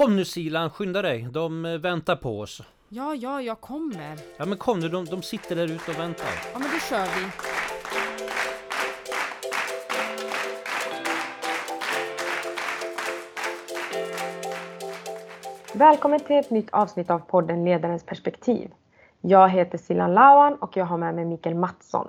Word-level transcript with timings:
Kom 0.00 0.16
nu 0.16 0.24
Silan, 0.24 0.70
skynda 0.70 1.02
dig. 1.02 1.28
De 1.32 1.64
eh, 1.64 1.78
väntar 1.78 2.16
på 2.16 2.40
oss. 2.40 2.62
Ja, 2.88 3.14
ja, 3.14 3.42
jag 3.42 3.60
kommer. 3.60 4.16
Ja 4.36 4.46
men 4.46 4.58
kom 4.58 4.80
nu, 4.80 4.88
de, 4.88 5.04
de 5.04 5.22
sitter 5.22 5.56
där 5.56 5.64
ute 5.64 5.90
och 5.90 5.98
väntar. 5.98 6.26
Ja, 6.52 6.58
men 6.58 6.68
då 6.72 6.78
kör 6.78 7.04
vi. 7.04 7.26
Välkommen 15.78 16.20
till 16.20 16.36
ett 16.36 16.50
nytt 16.50 16.70
avsnitt 16.70 17.10
av 17.10 17.18
podden 17.18 17.64
Ledarens 17.64 18.04
perspektiv. 18.04 18.70
Jag 19.20 19.48
heter 19.48 19.78
Silan 19.78 20.14
Lauan 20.14 20.54
och 20.54 20.76
jag 20.76 20.84
har 20.84 20.98
med 20.98 21.14
mig 21.14 21.24
Mikael 21.24 21.54
Mattsson. 21.54 22.08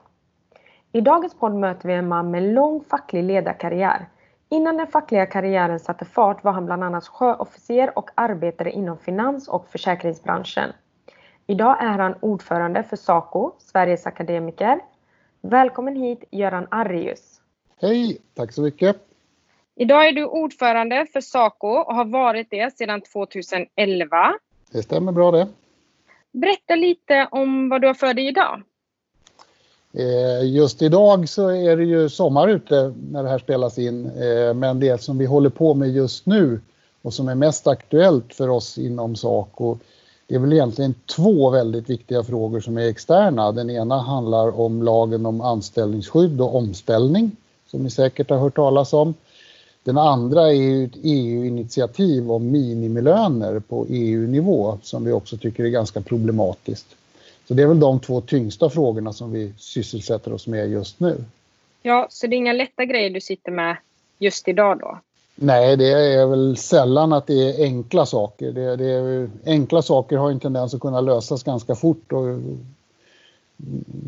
I 0.91 1.01
dagens 1.01 1.33
podd 1.39 1.55
möter 1.55 1.87
vi 1.87 1.93
en 1.93 2.07
man 2.07 2.31
med 2.31 2.53
lång 2.53 2.83
facklig 2.89 3.23
ledarkarriär. 3.23 4.07
Innan 4.53 4.77
den 4.77 4.87
fackliga 4.87 5.25
karriären 5.25 5.79
satte 5.79 6.05
fart 6.05 6.43
var 6.43 6.51
han 6.51 6.65
bland 6.65 6.83
annat 6.83 7.07
sjöofficer 7.07 7.97
och 7.97 8.09
arbetade 8.15 8.71
inom 8.71 8.97
finans 8.97 9.47
och 9.47 9.67
försäkringsbranschen. 9.67 10.73
Idag 11.47 11.83
är 11.83 11.97
han 11.97 12.15
ordförande 12.19 12.83
för 12.83 12.95
SACO, 12.95 13.51
Sveriges 13.57 14.05
akademiker. 14.05 14.79
Välkommen 15.41 15.95
hit 15.95 16.23
Göran 16.31 16.67
Arrius. 16.71 17.41
Hej, 17.81 18.17
tack 18.33 18.51
så 18.51 18.61
mycket. 18.61 18.97
Idag 19.75 20.07
är 20.07 20.11
du 20.11 20.25
ordförande 20.25 21.05
för 21.13 21.21
SACO 21.21 21.67
och 21.67 21.95
har 21.95 22.05
varit 22.05 22.47
det 22.49 22.77
sedan 22.77 23.01
2011. 23.01 24.33
Det 24.71 24.83
stämmer 24.83 25.11
bra 25.11 25.31
det. 25.31 25.47
Berätta 26.31 26.75
lite 26.75 27.27
om 27.31 27.69
vad 27.69 27.81
du 27.81 27.87
har 27.87 27.93
för 27.93 28.13
dig 28.13 28.27
idag. 28.27 28.63
Eh, 29.93 30.49
just 30.49 30.81
idag 30.81 31.29
så 31.29 31.49
är 31.49 31.77
det 31.77 31.85
ju 31.85 32.09
sommar 32.09 32.47
ute 32.47 32.93
när 33.11 33.23
det 33.23 33.29
här 33.29 33.39
spelas 33.39 33.77
in. 33.79 34.05
Eh, 34.05 34.53
men 34.53 34.79
det 34.79 35.01
som 35.01 35.17
vi 35.17 35.25
håller 35.25 35.49
på 35.49 35.73
med 35.73 35.89
just 35.89 36.25
nu 36.25 36.59
och 37.01 37.13
som 37.13 37.27
är 37.27 37.35
mest 37.35 37.67
aktuellt 37.67 38.33
för 38.33 38.49
oss 38.49 38.77
inom 38.77 39.15
SACO 39.15 39.77
det 40.31 40.35
är 40.35 40.39
väl 40.39 40.53
egentligen 40.53 40.93
två 41.15 41.49
väldigt 41.49 41.89
viktiga 41.89 42.23
frågor 42.23 42.59
som 42.59 42.77
är 42.77 42.89
externa. 42.89 43.51
Den 43.51 43.69
ena 43.69 43.99
handlar 43.99 44.59
om 44.59 44.83
lagen 44.83 45.25
om 45.25 45.41
anställningsskydd 45.41 46.41
och 46.41 46.55
omställning 46.55 47.31
som 47.67 47.83
ni 47.83 47.89
säkert 47.89 48.29
har 48.29 48.37
hört 48.37 48.55
talas 48.55 48.93
om. 48.93 49.13
Den 49.83 49.97
andra 49.97 50.53
är 50.53 50.85
ett 50.85 50.95
EU-initiativ 51.03 52.31
om 52.31 52.51
minimilöner 52.51 53.59
på 53.59 53.85
EU-nivå 53.89 54.77
som 54.83 55.05
vi 55.05 55.11
också 55.11 55.37
tycker 55.37 55.63
är 55.63 55.69
ganska 55.69 56.01
problematiskt. 56.01 56.87
Så 57.51 57.55
det 57.55 57.63
är 57.63 57.67
väl 57.67 57.79
de 57.79 57.99
två 57.99 58.21
tyngsta 58.21 58.69
frågorna 58.69 59.13
som 59.13 59.31
vi 59.31 59.53
sysselsätter 59.57 60.33
oss 60.33 60.47
med 60.47 60.69
just 60.69 60.99
nu. 60.99 61.23
Ja, 61.81 62.07
så 62.09 62.27
det 62.27 62.35
är 62.35 62.37
inga 62.37 62.53
lätta 62.53 62.85
grejer 62.85 63.09
du 63.09 63.21
sitter 63.21 63.51
med 63.51 63.77
just 64.19 64.47
idag 64.47 64.79
då? 64.79 64.99
Nej, 65.35 65.77
det 65.77 65.91
är 65.91 66.25
väl 66.25 66.57
sällan 66.57 67.13
att 67.13 67.27
det 67.27 67.33
är 67.33 67.63
enkla 67.63 68.05
saker. 68.05 68.51
Det, 68.51 68.75
det 68.75 68.85
är, 68.91 69.29
enkla 69.45 69.81
saker 69.81 70.17
har 70.17 70.31
en 70.31 70.39
tendens 70.39 70.73
att 70.73 70.79
kunna 70.79 71.01
lösas 71.01 71.43
ganska 71.43 71.75
fort 71.75 72.11
och, 72.11 72.39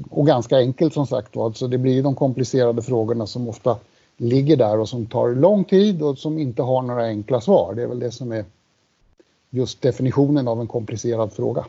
och 0.09 0.27
ganska 0.27 0.57
enkelt 0.57 0.93
som 0.93 1.07
sagt 1.07 1.35
var. 1.35 1.51
Så 1.51 1.67
det 1.67 1.77
blir 1.77 2.03
de 2.03 2.15
komplicerade 2.15 2.81
frågorna 2.81 3.27
som 3.27 3.49
ofta 3.49 3.77
ligger 4.17 4.57
där 4.57 4.79
och 4.79 4.89
som 4.89 5.05
tar 5.05 5.29
lång 5.29 5.63
tid 5.63 6.01
och 6.01 6.17
som 6.17 6.37
inte 6.39 6.61
har 6.61 6.81
några 6.81 7.05
enkla 7.05 7.41
svar. 7.41 7.73
Det 7.73 7.83
är 7.83 7.87
väl 7.87 7.99
det 7.99 8.11
som 8.11 8.31
är 8.31 8.45
just 9.49 9.81
definitionen 9.81 10.47
av 10.47 10.61
en 10.61 10.67
komplicerad 10.67 11.33
fråga. 11.33 11.65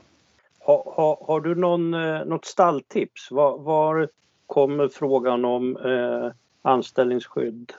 Har, 0.67 0.93
har, 0.97 1.19
har 1.27 1.41
du 1.41 1.55
någon, 1.55 1.95
eh, 1.95 2.25
något 2.25 2.45
stalltips? 2.45 3.31
Var, 3.31 3.59
var 3.59 4.09
kommer 4.47 4.89
frågan 4.89 5.45
om 5.45 5.77
eh, 5.77 6.33
anställningsskydd 6.63 7.73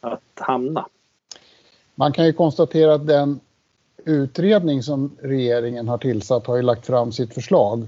att 0.00 0.20
hamna? 0.34 0.86
Man 1.94 2.12
kan 2.12 2.26
ju 2.26 2.32
konstatera 2.32 2.94
att 2.94 3.06
den 3.06 3.40
utredning 4.04 4.82
som 4.82 5.16
regeringen 5.22 5.88
har 5.88 5.98
tillsatt 5.98 6.46
har 6.46 6.56
ju 6.56 6.62
lagt 6.62 6.86
fram 6.86 7.12
sitt 7.12 7.34
förslag. 7.34 7.86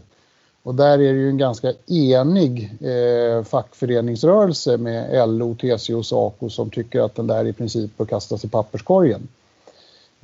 Och 0.63 0.75
där 0.75 0.93
är 0.93 1.13
det 1.13 1.21
ju 1.21 1.29
en 1.29 1.39
ganska 1.39 1.73
enig 1.87 2.70
eh, 2.81 3.45
fackföreningsrörelse 3.45 4.77
med 4.77 5.29
LO, 5.29 5.55
TCO 5.55 5.98
och 5.98 6.07
SACO 6.07 6.51
som 6.51 6.70
tycker 6.70 7.01
att 7.01 7.14
den 7.14 7.27
där 7.27 7.47
i 7.47 7.53
princip 7.53 7.97
bör 7.97 8.05
kastas 8.05 8.45
i 8.45 8.48
papperskorgen. 8.48 9.29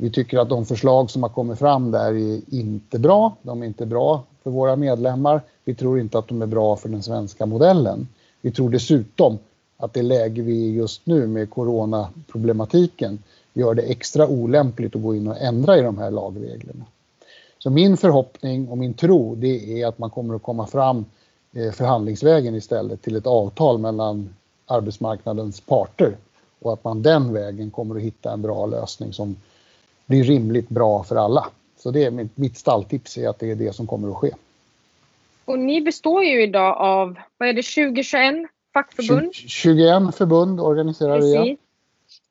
Vi 0.02 0.10
tycker 0.10 0.38
att 0.38 0.48
de 0.48 0.66
förslag 0.66 1.10
som 1.10 1.22
har 1.22 1.30
kommit 1.30 1.58
fram 1.58 1.90
där 1.90 2.14
är 2.14 2.40
inte 2.54 2.98
bra. 2.98 3.36
De 3.42 3.62
är 3.62 3.66
inte 3.66 3.86
bra 3.86 4.22
för 4.42 4.50
våra 4.50 4.76
medlemmar. 4.76 5.42
Vi 5.64 5.74
tror 5.74 6.00
inte 6.00 6.18
att 6.18 6.28
de 6.28 6.42
är 6.42 6.46
bra 6.46 6.76
för 6.76 6.88
den 6.88 7.02
svenska 7.02 7.46
modellen. 7.46 8.08
Vi 8.40 8.50
tror 8.50 8.70
dessutom 8.70 9.38
att 9.76 9.92
det 9.92 10.02
läge 10.02 10.42
vi 10.42 10.68
är 10.68 10.72
just 10.72 11.06
nu 11.06 11.26
med 11.26 11.50
coronaproblematiken 11.50 13.18
gör 13.54 13.74
det 13.74 13.82
extra 13.82 14.28
olämpligt 14.28 14.96
att 14.96 15.02
gå 15.02 15.14
in 15.14 15.28
och 15.28 15.40
ändra 15.40 15.78
i 15.78 15.82
de 15.82 15.98
här 15.98 16.10
lagreglerna. 16.10 16.84
Så 17.58 17.70
min 17.70 17.96
förhoppning 17.96 18.68
och 18.68 18.78
min 18.78 18.94
tro 18.94 19.34
det 19.34 19.82
är 19.82 19.86
att 19.86 19.98
man 19.98 20.10
kommer 20.10 20.34
att 20.34 20.42
komma 20.42 20.66
fram 20.66 21.04
eh, 21.52 21.72
förhandlingsvägen 21.72 22.54
istället 22.54 23.02
till 23.02 23.16
ett 23.16 23.26
avtal 23.26 23.78
mellan 23.78 24.34
arbetsmarknadens 24.66 25.60
parter 25.60 26.16
och 26.60 26.72
att 26.72 26.84
man 26.84 27.02
den 27.02 27.32
vägen 27.32 27.70
kommer 27.70 27.96
att 27.96 28.02
hitta 28.02 28.32
en 28.32 28.42
bra 28.42 28.66
lösning 28.66 29.12
som 29.12 29.36
blir 30.10 30.24
rimligt 30.24 30.68
bra 30.68 31.02
för 31.02 31.16
alla. 31.16 31.46
Så 31.76 31.90
det 31.90 32.04
är 32.04 32.10
mitt, 32.10 32.36
mitt 32.36 32.56
stalltips 32.56 33.18
är 33.18 33.28
att 33.28 33.38
det 33.38 33.50
är 33.50 33.54
det 33.54 33.72
som 33.72 33.86
kommer 33.86 34.10
att 34.10 34.16
ske. 34.16 34.30
Och 35.44 35.58
ni 35.58 35.80
består 35.80 36.24
ju 36.24 36.42
idag 36.42 36.76
av, 36.76 37.18
vad 37.38 37.48
är 37.48 37.52
det, 37.52 37.62
2021 37.62 38.50
fackförbund? 38.72 39.34
21 39.34 40.14
förbund 40.14 40.60
organiserar 40.60 41.20
vi. 41.20 41.56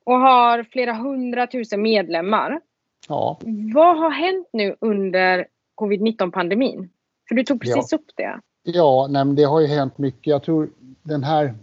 Och 0.03 0.19
har 0.19 0.63
flera 0.63 0.93
hundratusen 0.93 1.81
medlemmar. 1.81 2.61
Ja. 3.07 3.39
Vad 3.73 3.97
har 3.97 4.11
hänt 4.11 4.47
nu 4.53 4.75
under 4.79 5.47
covid-19 5.75 6.31
pandemin? 6.31 6.89
För 7.27 7.35
du 7.35 7.43
tog 7.43 7.61
precis 7.61 7.91
ja. 7.91 7.97
upp 7.97 8.11
det. 8.15 8.39
Ja, 8.63 9.07
nej, 9.09 9.25
det 9.25 9.43
har 9.43 9.59
ju 9.59 9.67
hänt 9.67 9.97
mycket. 9.97 10.27
Jag 10.27 10.43
tror 10.43 10.69
den 11.03 11.23
här 11.23 11.55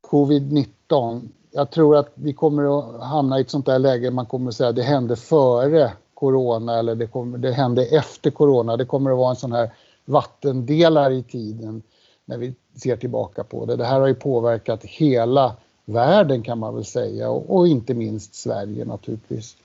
covid-19 0.00 1.28
jag 1.56 1.70
tror 1.70 1.96
att 1.96 2.12
vi 2.14 2.32
kommer 2.32 2.78
att 2.78 3.02
hamna 3.02 3.38
i 3.38 3.40
ett 3.40 3.50
sånt 3.50 3.66
där 3.66 3.78
läge 3.78 4.10
man 4.10 4.26
kommer 4.26 4.48
att 4.48 4.54
säga 4.54 4.68
att 4.68 4.76
det 4.76 4.82
hände 4.82 5.16
före 5.16 5.92
corona 6.14 6.78
eller 6.78 6.94
det, 6.94 7.06
kommer, 7.06 7.38
det 7.38 7.52
hände 7.52 7.84
efter 7.86 8.30
corona. 8.30 8.76
Det 8.76 8.84
kommer 8.84 9.10
att 9.10 9.16
vara 9.16 9.30
en 9.30 9.36
sån 9.36 9.52
här 9.52 9.72
vattendelare 10.04 11.14
i 11.14 11.22
tiden 11.22 11.82
när 12.24 12.38
vi 12.38 12.54
ser 12.76 12.96
tillbaka 12.96 13.44
på 13.44 13.66
det. 13.66 13.76
Det 13.76 13.84
här 13.84 14.00
har 14.00 14.06
ju 14.06 14.14
påverkat 14.14 14.84
hela 14.84 15.56
världen 15.84 16.42
kan 16.42 16.58
man 16.58 16.74
väl 16.74 16.84
säga 16.84 17.30
och, 17.30 17.56
och 17.56 17.68
inte 17.68 17.94
minst 17.94 18.34
Sverige 18.34 18.84
naturligtvis. 18.84 19.56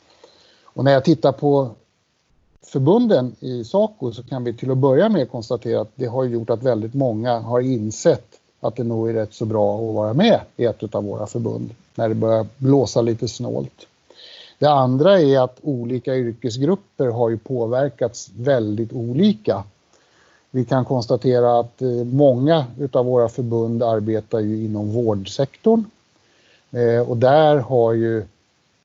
Och 0.63 0.83
när 0.83 0.91
jag 0.91 1.05
tittar 1.05 1.31
på 1.31 1.69
förbunden 2.61 3.35
i 3.39 3.63
Saco 3.63 4.11
så 4.11 4.23
kan 4.23 4.43
vi 4.43 4.53
till 4.53 4.71
att 4.71 4.77
börja 4.77 5.09
med 5.09 5.31
konstatera 5.31 5.81
att 5.81 5.91
det 5.95 6.05
har 6.05 6.23
gjort 6.23 6.49
att 6.49 6.63
väldigt 6.63 6.93
många 6.93 7.39
har 7.39 7.59
insett 7.61 8.38
att 8.59 8.75
det 8.75 8.83
nog 8.83 9.09
är 9.09 9.13
rätt 9.13 9.33
så 9.33 9.45
bra 9.45 9.89
att 9.89 9.95
vara 9.95 10.13
med 10.13 10.39
i 10.57 10.65
ett 10.65 10.95
av 10.95 11.03
våra 11.03 11.27
förbund 11.27 11.69
när 11.95 12.09
det 12.09 12.15
börjar 12.15 12.45
blåsa 12.57 13.01
lite 13.01 13.27
snålt. 13.27 13.87
Det 14.59 14.69
andra 14.69 15.19
är 15.21 15.39
att 15.39 15.59
olika 15.61 16.15
yrkesgrupper 16.15 17.07
har 17.07 17.29
ju 17.29 17.37
påverkats 17.37 18.29
väldigt 18.37 18.93
olika. 18.93 19.63
Vi 20.51 20.65
kan 20.65 20.85
konstatera 20.85 21.59
att 21.59 21.81
eh, 21.81 21.89
många 22.03 22.65
av 22.93 23.05
våra 23.05 23.29
förbund 23.29 23.83
arbetar 23.83 24.39
ju 24.39 24.65
inom 24.65 24.91
vårdsektorn 24.91 25.83
eh, 26.71 27.09
och 27.09 27.17
där 27.17 27.57
har 27.57 27.93
ju 27.93 28.25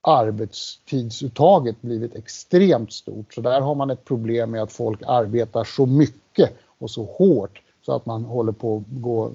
arbetstidsuttaget 0.00 1.82
blivit 1.82 2.14
extremt 2.14 2.92
stort. 2.92 3.34
Så 3.34 3.40
där 3.40 3.60
har 3.60 3.74
man 3.74 3.90
ett 3.90 4.04
problem 4.04 4.50
med 4.50 4.62
att 4.62 4.72
folk 4.72 5.02
arbetar 5.06 5.64
så 5.64 5.86
mycket 5.86 6.50
och 6.78 6.90
så 6.90 7.04
hårt 7.04 7.62
så 7.86 7.92
att 7.92 8.06
man 8.06 8.24
håller 8.24 8.52
på 8.52 8.76
att 8.76 9.02
gå 9.02 9.30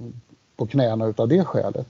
på 0.59 0.67
knäna 0.67 1.07
utav 1.07 1.27
det 1.27 1.43
skälet. 1.43 1.87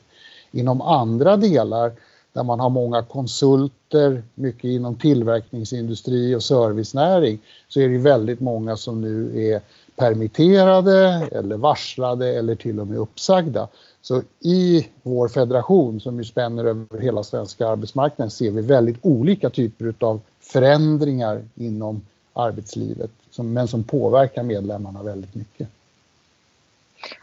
Inom 0.52 0.82
andra 0.82 1.38
delar 1.38 1.92
där 2.34 2.44
man 2.44 2.60
har 2.60 2.70
många 2.70 3.04
konsulter, 3.04 4.24
mycket 4.36 4.64
inom 4.64 4.96
tillverkningsindustri 4.96 6.36
och 6.36 6.44
servicenäring, 6.44 7.40
så 7.68 7.80
är 7.80 7.90
det 7.90 7.98
väldigt 7.98 8.40
många 8.40 8.78
som 8.78 9.02
nu 9.02 9.48
är 9.52 9.62
permitterade 9.96 11.28
eller 11.32 11.58
varslade 11.58 12.28
eller 12.40 12.56
till 12.56 12.80
och 12.80 12.88
med 12.88 12.98
uppsagda. 12.98 13.68
Så 14.02 14.22
i 14.40 14.88
vår 15.04 15.28
federation 15.28 16.00
som 16.00 16.18
ju 16.18 16.24
spänner 16.24 16.66
över 16.66 17.00
hela 17.00 17.24
svenska 17.24 17.68
arbetsmarknaden 17.68 18.32
ser 18.32 18.52
vi 18.52 18.62
väldigt 18.62 18.98
olika 19.02 19.50
typer 19.50 19.94
av 20.00 20.22
förändringar 20.40 21.44
inom 21.56 22.02
arbetslivet, 22.34 23.12
men 23.38 23.68
som 23.68 23.84
påverkar 23.84 24.44
medlemmarna 24.44 25.04
väldigt 25.04 25.36
mycket. 25.36 25.68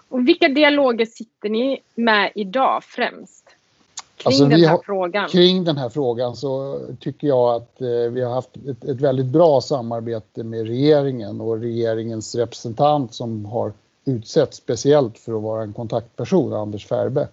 Och 0.09 0.29
vilka 0.29 0.49
dialoger 0.49 1.07
sitter 1.07 1.49
ni 1.49 1.81
med 1.95 2.33
idag 2.35 2.85
främst? 2.85 3.45
Kring 4.17 4.27
alltså, 4.27 4.45
den 4.45 4.61
här 4.61 4.69
har, 4.69 4.83
frågan? 4.85 5.29
Kring 5.29 5.65
den 5.65 5.77
här 5.77 5.89
frågan 5.89 6.37
så 6.37 6.81
tycker 7.01 7.29
jag 7.29 7.55
att 7.55 7.81
eh, 7.81 7.89
vi 7.89 8.23
har 8.23 8.35
haft 8.35 8.57
ett, 8.69 8.85
ett, 8.85 9.01
väldigt 9.01 9.27
bra 9.27 9.61
samarbete 9.61 10.45
med 10.45 10.67
regeringen 10.67 11.41
och 11.41 11.61
regeringens 11.61 12.35
representant 12.35 13.15
som 13.15 13.45
har 13.45 13.73
utsetts 14.05 14.57
speciellt 14.57 15.19
för 15.19 15.37
att 15.37 15.43
vara 15.43 15.63
en 15.63 15.73
kontaktperson, 15.73 16.53
Anders 16.53 16.87
Färbe, 16.87 17.29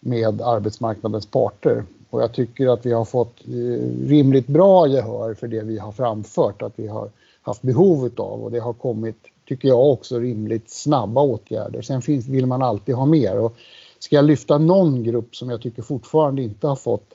med 0.00 0.42
arbetsmarknadens 0.42 1.26
parter. 1.26 1.84
Och 2.10 2.22
jag 2.22 2.32
tycker 2.32 2.68
att 2.68 2.86
vi 2.86 2.92
har 2.92 3.04
fått 3.04 3.40
eh, 3.46 4.08
rimligt 4.08 4.46
bra 4.46 4.86
gehör 4.86 5.34
för 5.34 5.48
det 5.48 5.62
vi 5.62 5.78
har 5.78 5.92
framfört 5.92 6.62
att 6.62 6.72
vi 6.76 6.86
har 6.86 7.10
haft 7.42 7.62
behov 7.62 8.10
av 8.16 8.44
och 8.44 8.50
det 8.50 8.58
har 8.58 8.72
kommit, 8.72 9.16
tycker 9.48 9.68
jag 9.68 9.90
också, 9.90 10.18
rimligt 10.18 10.70
snabba 10.70 11.20
åtgärder. 11.20 11.82
Sen 11.82 12.02
finns, 12.02 12.26
vill 12.26 12.46
man 12.46 12.62
alltid 12.62 12.94
ha 12.94 13.06
mer. 13.06 13.38
Och 13.38 13.56
ska 13.98 14.16
jag 14.16 14.24
lyfta 14.24 14.58
någon 14.58 15.02
grupp 15.02 15.36
som 15.36 15.50
jag 15.50 15.62
tycker 15.62 15.82
fortfarande 15.82 16.42
inte 16.42 16.66
har 16.66 16.76
fått 16.76 17.14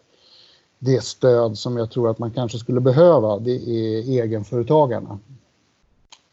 det 0.80 1.04
stöd 1.04 1.58
som 1.58 1.78
jag 1.78 1.92
tror 1.92 2.10
att 2.10 2.20
man 2.20 2.32
kanske 2.32 2.58
skulle 2.58 2.82
behöva, 2.82 3.40
det 3.40 3.52
är 3.52 4.22
egenföretagarna. 4.22 5.20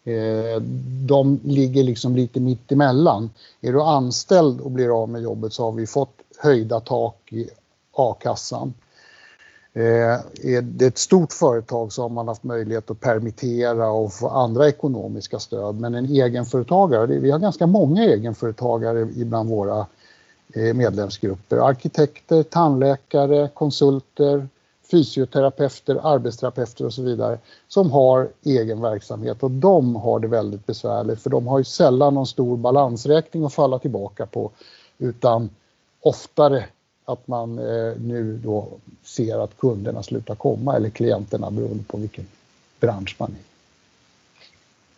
Eh, 0.05 0.63
de 1.07 1.41
ligger 1.45 1.85
liksom 1.85 2.17
lite 2.17 2.41
mitt 2.41 2.73
emellan. 2.73 3.31
Är 3.61 3.73
du 3.73 3.83
anställd 3.83 4.61
och 4.61 4.71
blir 4.71 5.03
av 5.03 5.09
med 5.09 5.23
jobbet 5.23 5.53
så 5.53 5.65
har 5.65 5.73
vi 5.73 5.87
fått 5.87 6.15
höjda 6.39 6.81
tak 6.81 7.33
i 7.33 7.49
a-kassan. 7.93 8.75
Eh, 9.77 10.21
är 10.55 10.63
det 10.63 10.87
ett 10.87 10.99
stort 10.99 11.33
företag 11.33 11.93
så 11.93 12.03
har 12.03 12.09
man 12.09 12.29
haft 12.29 12.45
möjlighet 12.45 12.91
att 12.91 13.01
permittera 13.01 13.91
och 13.91 14.13
få 14.13 14.29
andra 14.29 14.69
ekonomiska 14.69 15.39
stöd. 15.39 15.81
Men 15.81 15.95
en 15.95 16.05
egenföretagare, 16.05 17.07
vi 17.07 17.31
har 17.31 17.39
ganska 17.39 17.67
många 17.67 18.05
egenföretagare 18.05 19.05
bland 19.05 19.51
våra 19.51 19.87
eh, 20.55 20.75
medlemsgrupper. 20.75 21.57
Arkitekter, 21.57 22.43
tandläkare, 22.43 23.49
konsulter, 23.55 24.49
fysioterapeuter, 24.91 26.01
arbetsterapeuter 26.03 26.87
och 26.87 26.95
så 26.95 27.03
vidare 27.03 27.39
som 27.69 27.91
har 27.91 28.29
egen 28.45 28.81
verksamhet 28.81 29.43
och 29.43 29.51
de 29.51 29.97
har 29.97 30.21
det 30.21 30.29
väldigt 30.29 30.67
besvärligt 30.67 31.23
för 31.23 31.31
de 31.31 31.47
har 31.47 31.59
ju 31.59 31.65
sällan 31.65 32.15
någon 32.15 32.27
stor 32.27 32.57
balansräkning 32.57 33.45
att 33.45 33.55
falla 33.55 33.79
tillbaka 33.79 34.27
på 34.27 34.51
utan 34.99 35.51
oftare 36.01 36.65
att 37.07 37.29
man 37.29 37.59
eh, 37.59 37.97
nu 38.01 38.41
då 38.45 38.69
ser 39.03 39.45
att 39.45 39.59
kunderna 39.59 40.03
slutar 40.03 40.35
komma 40.35 40.77
eller 40.77 40.91
klienterna 40.91 41.51
beroende 41.51 41.85
på 41.85 41.97
vilken 41.97 42.27
bransch 42.81 43.17
man 43.19 43.31
är 43.31 43.47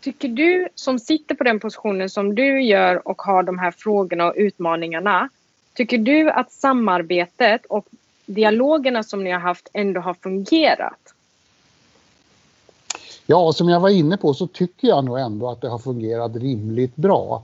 Tycker 0.00 0.28
du 0.28 0.68
som 0.74 0.98
sitter 0.98 1.34
på 1.34 1.44
den 1.44 1.60
positionen 1.60 2.10
som 2.10 2.34
du 2.34 2.62
gör 2.62 3.08
och 3.08 3.22
har 3.22 3.42
de 3.42 3.58
här 3.58 3.70
frågorna 3.70 4.26
och 4.26 4.34
utmaningarna. 4.36 5.28
Tycker 5.74 5.98
du 5.98 6.30
att 6.30 6.52
samarbetet 6.52 7.66
och 7.66 7.86
dialogerna 8.26 9.02
som 9.02 9.24
ni 9.24 9.30
har 9.30 9.40
haft 9.40 9.68
ändå 9.72 10.00
har 10.00 10.14
fungerat? 10.14 11.14
Ja, 13.26 13.52
som 13.52 13.68
jag 13.68 13.80
var 13.80 13.88
inne 13.88 14.16
på 14.16 14.34
så 14.34 14.46
tycker 14.46 14.88
jag 14.88 15.04
nog 15.04 15.18
ändå 15.18 15.50
att 15.50 15.60
det 15.60 15.68
har 15.68 15.78
fungerat 15.78 16.36
rimligt 16.36 16.96
bra. 16.96 17.42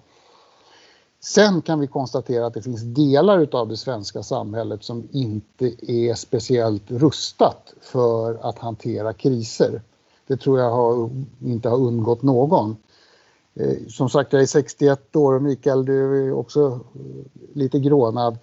Sen 1.25 1.63
kan 1.63 1.81
vi 1.81 1.87
konstatera 1.87 2.47
att 2.47 2.55
det 2.55 2.63
finns 2.63 2.83
delar 2.83 3.49
av 3.53 3.69
det 3.69 3.77
svenska 3.77 4.23
samhället 4.23 4.85
som 4.85 5.09
inte 5.13 5.93
är 5.93 6.15
speciellt 6.15 6.91
rustat 6.91 7.75
för 7.81 8.49
att 8.49 8.59
hantera 8.59 9.13
kriser. 9.13 9.83
Det 10.27 10.37
tror 10.37 10.61
jag 10.61 10.71
har, 10.71 11.11
inte 11.45 11.69
har 11.69 11.77
undgått 11.77 12.23
någon. 12.23 12.77
Eh, 13.55 13.77
som 13.89 14.09
sagt, 14.09 14.33
jag 14.33 14.43
är 14.43 14.47
61 14.47 15.17
år 15.17 15.33
och 15.35 15.43
Mikael, 15.43 15.85
du 15.85 16.27
är 16.27 16.33
också 16.33 16.67
eh, 16.95 17.55
lite 17.55 17.79
grånad. 17.79 18.39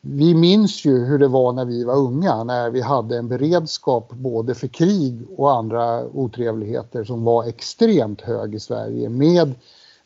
Vi 0.00 0.34
minns 0.34 0.84
ju 0.84 1.04
hur 1.04 1.18
det 1.18 1.28
var 1.28 1.52
när 1.52 1.64
vi 1.64 1.84
var 1.84 1.96
unga, 1.96 2.44
när 2.44 2.70
vi 2.70 2.80
hade 2.80 3.18
en 3.18 3.28
beredskap 3.28 4.12
både 4.12 4.54
för 4.54 4.68
krig 4.68 5.22
och 5.36 5.52
andra 5.52 6.06
otrevligheter 6.06 7.04
som 7.04 7.24
var 7.24 7.44
extremt 7.44 8.20
hög 8.20 8.54
i 8.54 8.60
Sverige 8.60 9.08
med 9.08 9.54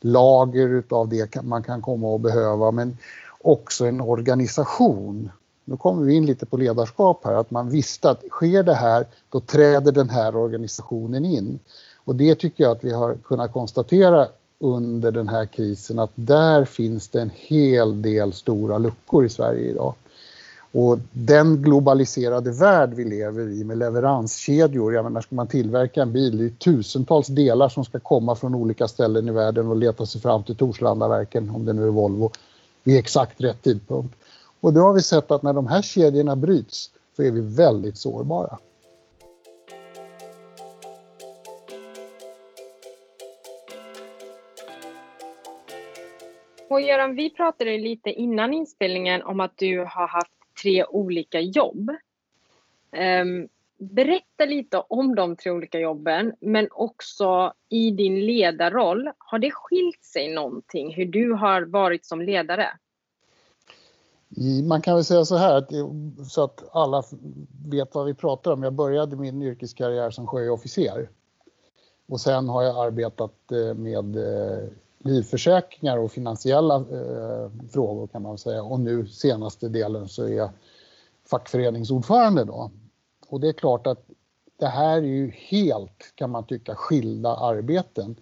lager 0.00 0.82
av 0.88 1.08
det 1.08 1.42
man 1.42 1.62
kan 1.62 1.82
komma 1.82 2.14
att 2.14 2.20
behöva 2.20 2.70
men 2.70 2.98
också 3.40 3.86
en 3.86 4.00
organisation. 4.00 5.30
Nu 5.64 5.76
kommer 5.76 6.04
vi 6.04 6.14
in 6.14 6.26
lite 6.26 6.46
på 6.46 6.56
ledarskap 6.56 7.24
här, 7.24 7.34
att 7.34 7.50
man 7.50 7.70
visste 7.70 8.10
att 8.10 8.22
sker 8.30 8.62
det 8.62 8.74
här 8.74 9.06
då 9.28 9.40
träder 9.40 9.92
den 9.92 10.10
här 10.10 10.36
organisationen 10.36 11.24
in. 11.24 11.58
Och 12.04 12.14
det 12.14 12.34
tycker 12.34 12.64
jag 12.64 12.72
att 12.72 12.84
vi 12.84 12.92
har 12.92 13.14
kunnat 13.14 13.52
konstatera 13.52 14.26
under 14.58 15.12
den 15.12 15.28
här 15.28 15.46
krisen 15.46 15.98
att 15.98 16.10
där 16.14 16.64
finns 16.64 17.08
det 17.08 17.20
en 17.20 17.30
hel 17.34 18.02
del 18.02 18.32
stora 18.32 18.78
luckor 18.78 19.24
i 19.24 19.28
Sverige 19.28 19.70
idag. 19.70 19.94
Och 20.72 20.98
den 21.12 21.62
globaliserade 21.62 22.50
värld 22.50 22.94
vi 22.94 23.04
lever 23.04 23.48
i 23.48 23.64
med 23.64 23.78
leveranskedjor, 23.78 24.94
jag 24.94 25.04
menar 25.04 25.20
ska 25.20 25.34
man 25.34 25.46
tillverka 25.46 26.02
en 26.02 26.12
bil, 26.12 26.38
det 26.38 26.44
är 26.44 26.50
tusentals 26.50 27.26
delar 27.26 27.68
som 27.68 27.84
ska 27.84 28.00
komma 28.00 28.34
från 28.34 28.54
olika 28.54 28.88
ställen 28.88 29.28
i 29.28 29.32
världen 29.32 29.68
och 29.68 29.76
leta 29.76 30.06
sig 30.06 30.20
fram 30.20 30.42
till 30.42 30.56
Torslandaverken, 30.56 31.50
om 31.50 31.64
det 31.64 31.72
nu 31.72 31.86
är 31.86 31.90
Volvo, 31.90 32.30
vid 32.84 32.98
exakt 32.98 33.40
rätt 33.40 33.62
tidpunkt. 33.62 34.14
Och 34.60 34.72
då 34.72 34.80
har 34.80 34.92
vi 34.92 35.02
sett 35.02 35.30
att 35.30 35.42
när 35.42 35.52
de 35.52 35.66
här 35.66 35.82
kedjorna 35.82 36.36
bryts 36.36 36.90
så 37.16 37.22
är 37.22 37.30
vi 37.30 37.40
väldigt 37.40 37.96
sårbara. 37.96 38.58
Och 46.70 46.80
Göran, 46.80 47.14
vi 47.14 47.30
pratade 47.30 47.78
lite 47.78 48.10
innan 48.10 48.54
inspelningen 48.54 49.22
om 49.22 49.40
att 49.40 49.52
du 49.56 49.78
har 49.78 50.08
haft 50.08 50.37
tre 50.62 50.84
olika 50.84 51.40
jobb. 51.40 51.90
Um, 53.22 53.48
berätta 53.78 54.44
lite 54.44 54.78
om 54.88 55.14
de 55.14 55.36
tre 55.36 55.50
olika 55.50 55.78
jobben, 55.78 56.34
men 56.40 56.68
också 56.70 57.52
i 57.68 57.90
din 57.90 58.26
ledarroll. 58.26 59.10
Har 59.18 59.38
det 59.38 59.50
skilt 59.50 60.04
sig 60.04 60.34
någonting 60.34 60.94
hur 60.94 61.06
du 61.06 61.32
har 61.32 61.62
varit 61.62 62.06
som 62.06 62.20
ledare? 62.22 62.66
Man 64.64 64.82
kan 64.82 64.94
väl 64.94 65.04
säga 65.04 65.24
så 65.24 65.36
här, 65.36 65.66
så 66.24 66.44
att 66.44 66.64
alla 66.72 67.02
vet 67.66 67.94
vad 67.94 68.06
vi 68.06 68.14
pratar 68.14 68.52
om. 68.52 68.62
Jag 68.62 68.72
började 68.72 69.16
min 69.16 69.42
yrkeskarriär 69.42 70.10
som 70.10 70.26
sjöofficer. 70.26 71.08
Och 72.08 72.20
sen 72.20 72.48
har 72.48 72.62
jag 72.62 72.86
arbetat 72.86 73.52
eh, 73.52 73.74
med 73.74 74.16
eh, 74.16 74.68
livförsäkringar 74.98 75.98
och 75.98 76.12
finansiella 76.12 76.74
eh, 76.76 77.50
frågor 77.70 78.06
kan 78.06 78.22
man 78.22 78.38
säga. 78.38 78.62
Och 78.62 78.80
nu 78.80 79.06
senaste 79.06 79.68
delen 79.68 80.08
så 80.08 80.24
är 80.24 80.36
jag 80.36 80.50
fackföreningsordförande 81.30 82.44
då. 82.44 82.70
Och 83.28 83.40
det 83.40 83.48
är 83.48 83.52
klart 83.52 83.86
att 83.86 84.04
det 84.58 84.66
här 84.66 84.96
är 84.96 85.02
ju 85.02 85.30
helt, 85.30 86.12
kan 86.14 86.30
man 86.30 86.46
tycka, 86.46 86.74
skilda 86.74 87.36
arbeten. 87.36 88.16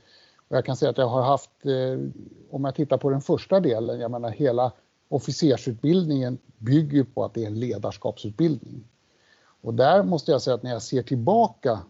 Och 0.48 0.56
jag 0.56 0.64
kan 0.64 0.76
säga 0.76 0.90
att 0.90 0.98
jag 0.98 1.08
har 1.08 1.22
haft, 1.22 1.66
eh, 1.66 1.98
om 2.50 2.64
jag 2.64 2.74
tittar 2.74 2.98
på 2.98 3.10
den 3.10 3.20
första 3.20 3.60
delen, 3.60 4.00
jag 4.00 4.10
menar 4.10 4.30
hela 4.30 4.72
officersutbildningen 5.08 6.38
bygger 6.58 7.04
på 7.04 7.24
att 7.24 7.34
det 7.34 7.42
är 7.42 7.46
en 7.46 7.60
ledarskapsutbildning. 7.60 8.84
Och 9.60 9.74
där 9.74 10.02
måste 10.02 10.32
jag 10.32 10.42
säga 10.42 10.54
att 10.54 10.62
när 10.62 10.70
jag 10.70 10.82
ser 10.82 11.02
tillbaka 11.02 11.80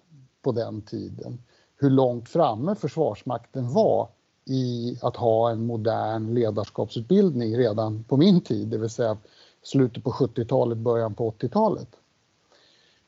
på 0.43 0.53
den 0.53 0.83
tiden, 0.83 1.43
hur 1.77 1.91
långt 1.91 2.29
framme 2.29 2.75
Försvarsmakten 2.75 3.73
var 3.73 4.09
i 4.47 4.99
att 5.03 5.17
ha 5.17 5.51
en 5.51 5.67
modern 5.67 6.35
ledarskapsutbildning 6.35 7.57
redan 7.57 8.05
på 8.05 8.17
min 8.17 8.41
tid, 8.41 8.69
det 8.69 8.79
vill 8.79 8.91
säga 8.91 9.17
slutet 9.63 10.05
på 10.05 10.11
70-talet, 10.11 10.79
början 10.79 11.15
på 11.15 11.31
80-talet. 11.31 11.89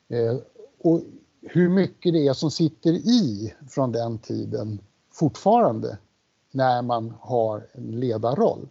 Eh, 0.07 0.37
och 0.77 1.01
hur 1.41 1.69
mycket 1.69 2.13
det 2.13 2.27
är 2.27 2.33
som 2.33 2.51
sitter 2.51 2.91
i 2.93 3.53
från 3.69 3.91
den 3.91 4.17
tiden 4.17 4.79
fortfarande 5.11 5.97
när 6.51 6.81
man 6.81 7.13
har 7.19 7.67
en 7.71 7.99
ledarroll. 7.99 8.69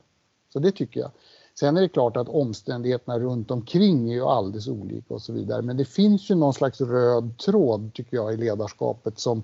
Så 0.53 0.59
det 0.59 0.73
tycker 0.73 1.01
jag. 1.01 1.11
Sen 1.55 1.77
är 1.77 1.81
det 1.81 1.89
klart 1.89 2.17
att 2.17 2.29
omständigheterna 2.29 3.19
runt 3.19 3.51
omkring 3.51 4.11
är 4.11 4.15
ju 4.15 4.25
alldeles 4.25 4.69
olika 4.69 5.15
och 5.15 5.23
så 5.23 5.33
vidare. 5.33 5.63
Men 5.63 5.77
det 5.77 5.85
finns 5.85 6.31
ju 6.31 6.35
någon 6.35 6.55
slags 6.55 6.81
röd 6.81 7.39
tråd 7.39 7.95
tycker 7.95 8.17
jag 8.17 8.35
i 8.35 8.37
ledarskapet 8.37 9.19
som 9.19 9.43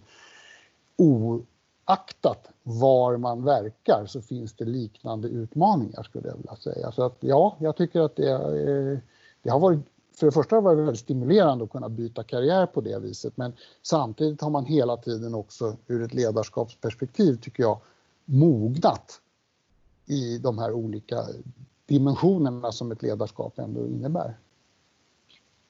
oaktat 1.86 2.50
var 2.62 3.16
man 3.16 3.44
verkar 3.44 4.06
så 4.06 4.22
finns 4.22 4.52
det 4.52 4.64
liknande 4.64 5.28
utmaningar 5.28 6.02
skulle 6.02 6.28
jag 6.28 6.36
vilja 6.36 6.56
säga. 6.56 6.92
Så 6.92 7.02
att 7.02 7.16
ja, 7.20 7.56
jag 7.60 7.76
tycker 7.76 8.00
att 8.00 8.16
det, 8.16 8.30
eh, 8.30 8.98
det 9.42 9.50
har 9.50 9.60
varit 9.60 9.80
för 10.16 10.26
det 10.26 10.32
första 10.32 10.56
har 10.56 10.62
det 10.62 10.64
varit 10.64 10.78
väldigt 10.78 11.00
stimulerande 11.00 11.64
att 11.64 11.70
kunna 11.70 11.88
byta 11.88 12.22
karriär 12.22 12.66
på 12.66 12.80
det 12.80 12.98
viset 12.98 13.36
men 13.36 13.52
samtidigt 13.82 14.40
har 14.40 14.50
man 14.50 14.64
hela 14.64 14.96
tiden 14.96 15.34
också 15.34 15.76
ur 15.86 16.02
ett 16.02 16.14
ledarskapsperspektiv 16.14 17.36
tycker 17.36 17.62
jag 17.62 17.80
mognat 18.24 19.20
i 20.06 20.38
de 20.38 20.58
här 20.58 20.72
olika 20.72 21.16
dimensionerna 21.86 22.72
som 22.72 22.92
ett 22.92 23.02
ledarskap 23.02 23.58
ändå 23.58 23.86
innebär. 23.86 24.38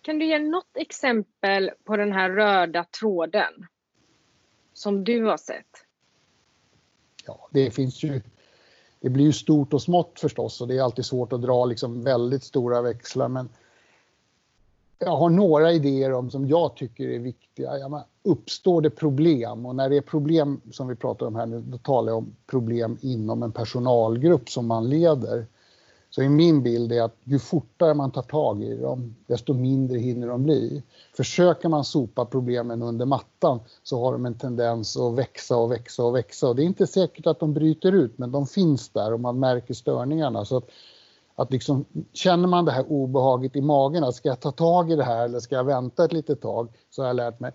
Kan 0.03 0.19
du 0.19 0.27
ge 0.27 0.39
något 0.39 0.77
exempel 0.77 1.71
på 1.85 1.97
den 1.97 2.13
här 2.13 2.31
röda 2.31 2.85
tråden 2.85 3.67
som 4.73 5.05
du 5.05 5.25
har 5.25 5.37
sett? 5.37 5.85
Ja, 7.27 7.49
det 7.51 7.71
finns 7.71 8.03
ju 8.03 8.21
det 9.01 9.11
blir 9.11 9.25
ju 9.25 9.33
stort 9.33 9.75
och 9.75 9.83
smått 9.83 10.21
förstås 10.21 10.61
och 10.61 10.69
det 10.69 10.79
är 10.79 10.83
alltid 10.83 11.05
svårt 11.05 11.33
att 11.33 11.43
dra 11.43 11.65
liksom 11.65 12.03
väldigt 12.03 12.45
stora 12.45 12.83
växlar 12.83 13.29
men 13.29 13.49
jag 14.99 15.17
har 15.17 15.31
några 15.31 15.73
idéer 15.73 16.13
om 16.13 16.31
som 16.31 16.49
jag 16.49 16.77
tycker 16.77 17.09
är 17.09 17.19
viktiga. 17.19 17.79
Ja, 17.79 18.07
uppstår 18.23 18.81
det 18.81 18.91
problem? 18.91 19.67
Och 19.67 19.77
när 19.77 19.89
det 19.89 19.97
är 19.97 20.01
problem 20.01 20.61
som 20.73 20.89
vi 20.89 20.97
pratar 20.97 21.27
om 21.27 21.35
här 21.35 21.47
nu, 21.47 21.61
då 21.61 21.79
talar 21.79 22.13
jag 22.13 22.19
om 22.19 22.37
problem 22.47 22.99
inom 23.01 23.43
en 23.43 23.53
personalgrupp 23.53 24.51
som 24.51 24.67
man 24.67 24.89
leder. 24.89 25.47
Så 26.15 26.23
i 26.23 26.29
min 26.29 26.63
bild 26.63 26.93
är 26.93 27.03
att 27.03 27.17
ju 27.25 27.39
fortare 27.39 27.95
man 27.95 28.11
tar 28.11 28.23
tag 28.23 28.63
i 28.63 28.77
dem, 28.77 29.17
desto 29.27 29.55
mindre 29.55 29.99
hinner 29.99 30.29
de 30.29 30.43
bli. 30.43 30.83
Försöker 31.17 31.69
man 31.69 31.85
sopa 31.85 32.25
problemen 32.25 32.83
under 32.83 33.07
mattan 33.07 33.61
så 33.83 34.05
har 34.05 34.13
de 34.13 34.27
en 34.27 34.39
tendens 34.39 34.97
att 34.97 35.15
växa 35.15 35.57
och 35.57 35.73
växa 35.73 36.05
och 36.05 36.15
växa. 36.17 36.49
Och 36.49 36.57
det 36.57 36.63
är 36.63 36.65
inte 36.65 36.87
säkert 36.87 37.27
att 37.27 37.41
de 37.41 37.55
bryter 37.55 37.93
ut, 37.93 38.19
men 38.19 38.33
de 38.33 38.47
finns 38.47 38.89
där 38.89 39.13
och 39.13 39.21
man 39.21 39.39
märker 39.39 39.75
störningarna. 39.75 40.45
Så 40.45 40.57
att, 40.57 40.69
att 41.35 41.53
liksom, 41.53 41.85
känner 42.13 42.49
man 42.49 42.65
det 42.65 42.73
här 42.73 42.93
obehaget 42.93 43.57
i 43.57 43.61
magen, 43.61 44.05
att 44.05 44.15
ska 44.15 44.29
jag 44.29 44.41
ta 44.41 44.53
tag 44.53 44.93
i 44.93 44.97
det 44.97 45.05
här 45.05 45.25
eller 45.25 45.41
ska 45.41 45.55
jag 45.55 45.65
vänta 45.65 46.05
ett 46.05 46.13
litet 46.13 46.41
tag, 46.41 46.69
så 46.91 47.03
har 47.03 47.07
jag 47.07 47.17
lärt 47.17 47.41
mig 47.41 47.53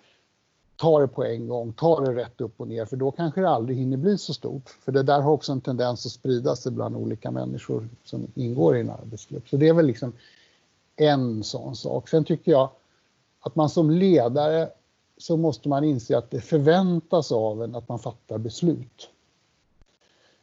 ta 0.80 1.00
det 1.00 1.08
på 1.08 1.26
en 1.26 1.48
gång, 1.48 1.74
ta 1.74 2.00
det 2.00 2.16
rätt 2.16 2.42
upp 2.42 2.54
och 2.58 2.68
ner 2.68 2.86
för 2.86 2.98
då 2.98 3.12
kanske 3.12 3.42
det 3.42 3.50
aldrig 3.50 3.78
hinner 3.78 3.98
bli 3.98 4.18
så 4.18 4.34
stort. 4.34 4.70
För 4.70 4.92
det 4.92 5.04
där 5.04 5.22
har 5.22 5.32
också 5.32 5.52
en 5.52 5.62
tendens 5.62 6.06
att 6.06 6.12
sprida 6.12 6.56
sig 6.56 6.72
bland 6.72 6.96
olika 6.96 7.32
människor 7.32 7.90
som 8.04 8.28
ingår 8.36 8.78
i 8.78 8.80
en 8.80 8.90
arbetsgrupp. 8.90 9.50
Så 9.50 9.58
det 9.58 9.68
är 9.68 9.74
väl 9.74 9.86
liksom 9.86 10.14
en 10.96 11.44
sån 11.44 11.76
sak. 11.76 12.10
Sen 12.10 12.24
tycker 12.24 12.52
jag 12.52 12.70
att 13.40 13.56
man 13.56 13.70
som 13.70 13.90
ledare 13.90 14.70
så 15.18 15.38
måste 15.38 15.70
man 15.70 15.84
inse 15.84 16.18
att 16.18 16.32
det 16.32 16.42
förväntas 16.42 17.32
av 17.32 17.64
en 17.64 17.76
att 17.76 17.90
man 17.90 18.00
fattar 18.00 18.38
beslut. 18.38 19.10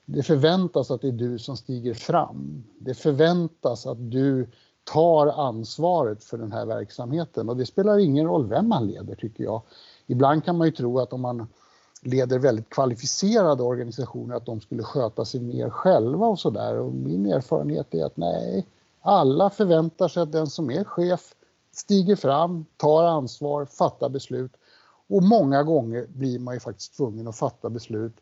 Det 0.04 0.22
förväntas 0.22 0.90
att 0.90 1.00
det 1.00 1.08
är 1.08 1.12
du 1.12 1.38
som 1.38 1.56
stiger 1.56 1.94
fram. 1.94 2.64
Det 2.78 2.94
förväntas 2.94 3.86
att 3.86 4.10
du 4.10 4.46
tar 4.84 5.26
ansvaret 5.26 6.24
för 6.24 6.38
den 6.38 6.52
här 6.52 6.66
verksamheten 6.66 7.48
och 7.48 7.56
det 7.56 7.66
spelar 7.66 7.98
ingen 7.98 8.26
roll 8.26 8.48
vem 8.48 8.68
man 8.68 8.86
leder 8.86 9.14
tycker 9.14 9.44
jag. 9.44 9.62
Ibland 10.06 10.44
kan 10.44 10.58
man 10.58 10.66
ju 10.66 10.72
tro 10.72 10.98
att 10.98 11.12
om 11.12 11.20
man 11.20 11.46
leder 12.02 12.38
väldigt 12.38 12.70
kvalificerade 12.70 13.62
organisationer 13.62 14.36
att 14.36 14.46
de 14.46 14.60
skulle 14.60 14.82
sköta 14.82 15.24
sig 15.24 15.40
mer 15.40 15.70
själva 15.70 16.26
och 16.26 16.38
sådär. 16.38 16.78
Och 16.78 16.92
min 16.92 17.26
erfarenhet 17.26 17.94
är 17.94 18.04
att 18.04 18.16
nej, 18.16 18.66
alla 19.00 19.50
förväntar 19.50 20.08
sig 20.08 20.22
att 20.22 20.32
den 20.32 20.46
som 20.46 20.70
är 20.70 20.84
chef 20.84 21.34
stiger 21.72 22.16
fram, 22.16 22.64
tar 22.76 23.04
ansvar, 23.04 23.64
fattar 23.64 24.08
beslut. 24.08 24.52
Och 25.08 25.22
många 25.22 25.62
gånger 25.62 26.06
blir 26.08 26.38
man 26.38 26.54
ju 26.54 26.60
faktiskt 26.60 26.96
tvungen 26.96 27.28
att 27.28 27.36
fatta 27.36 27.70
beslut 27.70 28.16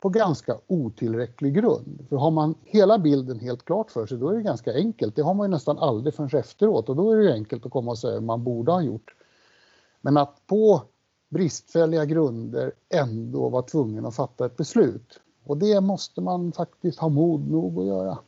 på 0.00 0.08
ganska 0.08 0.56
otillräcklig 0.66 1.54
grund. 1.54 2.06
För 2.08 2.16
har 2.16 2.30
man 2.30 2.54
hela 2.64 2.98
bilden 2.98 3.40
helt 3.40 3.64
klart 3.64 3.90
för 3.90 4.06
sig 4.06 4.18
då 4.18 4.28
är 4.28 4.34
det 4.34 4.42
ganska 4.42 4.74
enkelt. 4.74 5.16
Det 5.16 5.22
har 5.22 5.34
man 5.34 5.46
ju 5.46 5.50
nästan 5.50 5.78
aldrig 5.78 6.14
förrän 6.14 6.40
efteråt 6.40 6.88
och 6.88 6.96
då 6.96 7.12
är 7.12 7.16
det 7.16 7.22
ju 7.22 7.32
enkelt 7.32 7.66
att 7.66 7.72
komma 7.72 7.90
och 7.90 7.98
säga 7.98 8.14
hur 8.14 8.20
man 8.20 8.44
borde 8.44 8.72
ha 8.72 8.82
gjort. 8.82 9.14
Men 10.00 10.16
att 10.16 10.46
på 10.46 10.82
bristfälliga 11.32 12.04
grunder 12.04 12.72
ändå 12.88 13.48
var 13.48 13.62
tvungen 13.62 14.06
att 14.06 14.14
fatta 14.14 14.46
ett 14.46 14.56
beslut. 14.56 15.20
Och 15.44 15.56
det 15.56 15.80
måste 15.80 16.20
man 16.20 16.52
faktiskt 16.52 16.98
ha 16.98 17.08
mod 17.08 17.50
nog 17.50 17.78
att 17.78 17.86
göra. 17.86 18.18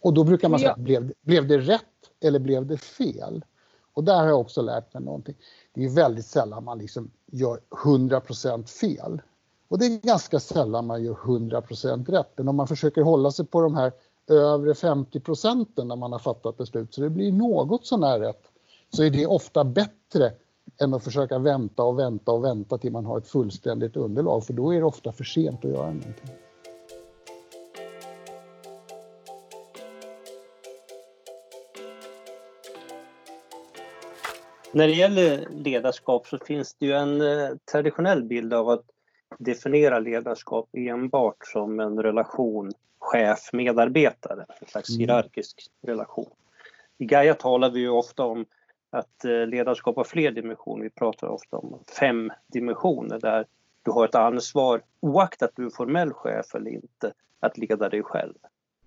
Och 0.00 0.14
då 0.14 0.24
brukar 0.24 0.48
man 0.48 0.60
säga, 0.60 0.76
blev, 0.76 1.12
blev 1.22 1.48
det 1.48 1.58
rätt 1.58 1.82
eller 2.20 2.38
blev 2.38 2.66
det 2.66 2.76
fel? 2.76 3.44
Och 3.92 4.04
där 4.04 4.20
har 4.20 4.26
jag 4.26 4.40
också 4.40 4.62
lärt 4.62 4.94
mig 4.94 5.02
någonting. 5.02 5.34
Det 5.74 5.84
är 5.84 5.88
väldigt 5.88 6.26
sällan 6.26 6.64
man 6.64 6.78
liksom 6.78 7.10
gör 7.26 7.60
100% 7.70 8.66
fel. 8.66 9.22
Och 9.68 9.78
det 9.78 9.86
är 9.86 9.98
ganska 9.98 10.40
sällan 10.40 10.86
man 10.86 11.04
gör 11.04 11.14
100% 11.14 12.10
rätt. 12.10 12.32
Men 12.36 12.48
om 12.48 12.56
man 12.56 12.68
försöker 12.68 13.02
hålla 13.02 13.30
sig 13.30 13.46
på 13.46 13.60
de 13.60 13.74
här 13.74 13.92
övre 14.30 14.74
50 14.74 15.20
procenten 15.20 15.88
när 15.88 15.96
man 15.96 16.12
har 16.12 16.18
fattat 16.18 16.56
beslut 16.56 16.94
så 16.94 17.00
det 17.00 17.10
blir 17.10 17.32
något 17.32 17.86
sånär 17.86 18.18
rätt 18.18 18.51
så 18.96 19.04
är 19.04 19.10
det 19.10 19.26
ofta 19.26 19.64
bättre 19.64 20.32
än 20.80 20.94
att 20.94 21.04
försöka 21.04 21.38
vänta 21.38 21.82
och 21.82 21.98
vänta 21.98 22.32
och 22.32 22.44
vänta 22.44 22.78
till 22.78 22.92
man 22.92 23.06
har 23.06 23.18
ett 23.18 23.28
fullständigt 23.28 23.96
underlag 23.96 24.46
för 24.46 24.52
då 24.52 24.74
är 24.74 24.78
det 24.78 24.84
ofta 24.84 25.12
för 25.12 25.24
sent 25.24 25.64
att 25.64 25.70
göra 25.70 25.86
någonting. 25.86 26.30
När 34.74 34.86
det 34.86 34.94
gäller 34.94 35.48
ledarskap 35.50 36.26
så 36.26 36.38
finns 36.38 36.74
det 36.74 36.86
ju 36.86 36.92
en 36.92 37.20
eh, 37.20 37.56
traditionell 37.72 38.24
bild 38.24 38.54
av 38.54 38.68
att 38.68 38.84
definiera 39.38 39.98
ledarskap 39.98 40.68
enbart 40.72 41.36
som 41.52 41.80
en 41.80 42.02
relation 42.02 42.72
chef-medarbetare, 42.98 44.46
en 44.60 44.68
slags 44.68 44.90
mm. 44.90 45.00
hierarkisk 45.00 45.70
relation. 45.82 46.30
I 46.98 47.04
Gaia 47.04 47.34
talar 47.34 47.70
vi 47.70 47.80
ju 47.80 47.88
ofta 47.88 48.24
om 48.24 48.46
att 48.92 49.24
eh, 49.24 49.46
ledarskap 49.46 49.96
har 49.96 50.04
fler 50.04 50.30
dimensioner. 50.30 50.82
Vi 50.82 50.90
pratar 50.90 51.28
ofta 51.28 51.56
om 51.56 51.78
fem 51.98 52.32
dimensioner 52.46 53.18
där 53.18 53.46
du 53.82 53.90
har 53.90 54.04
ett 54.04 54.14
ansvar 54.14 54.82
oaktat 55.00 55.50
du 55.56 55.66
är 55.66 55.70
formell 55.70 56.12
chef 56.12 56.54
eller 56.54 56.70
inte 56.70 57.12
att 57.40 57.58
leda 57.58 57.88
dig 57.88 58.02
själv. 58.02 58.34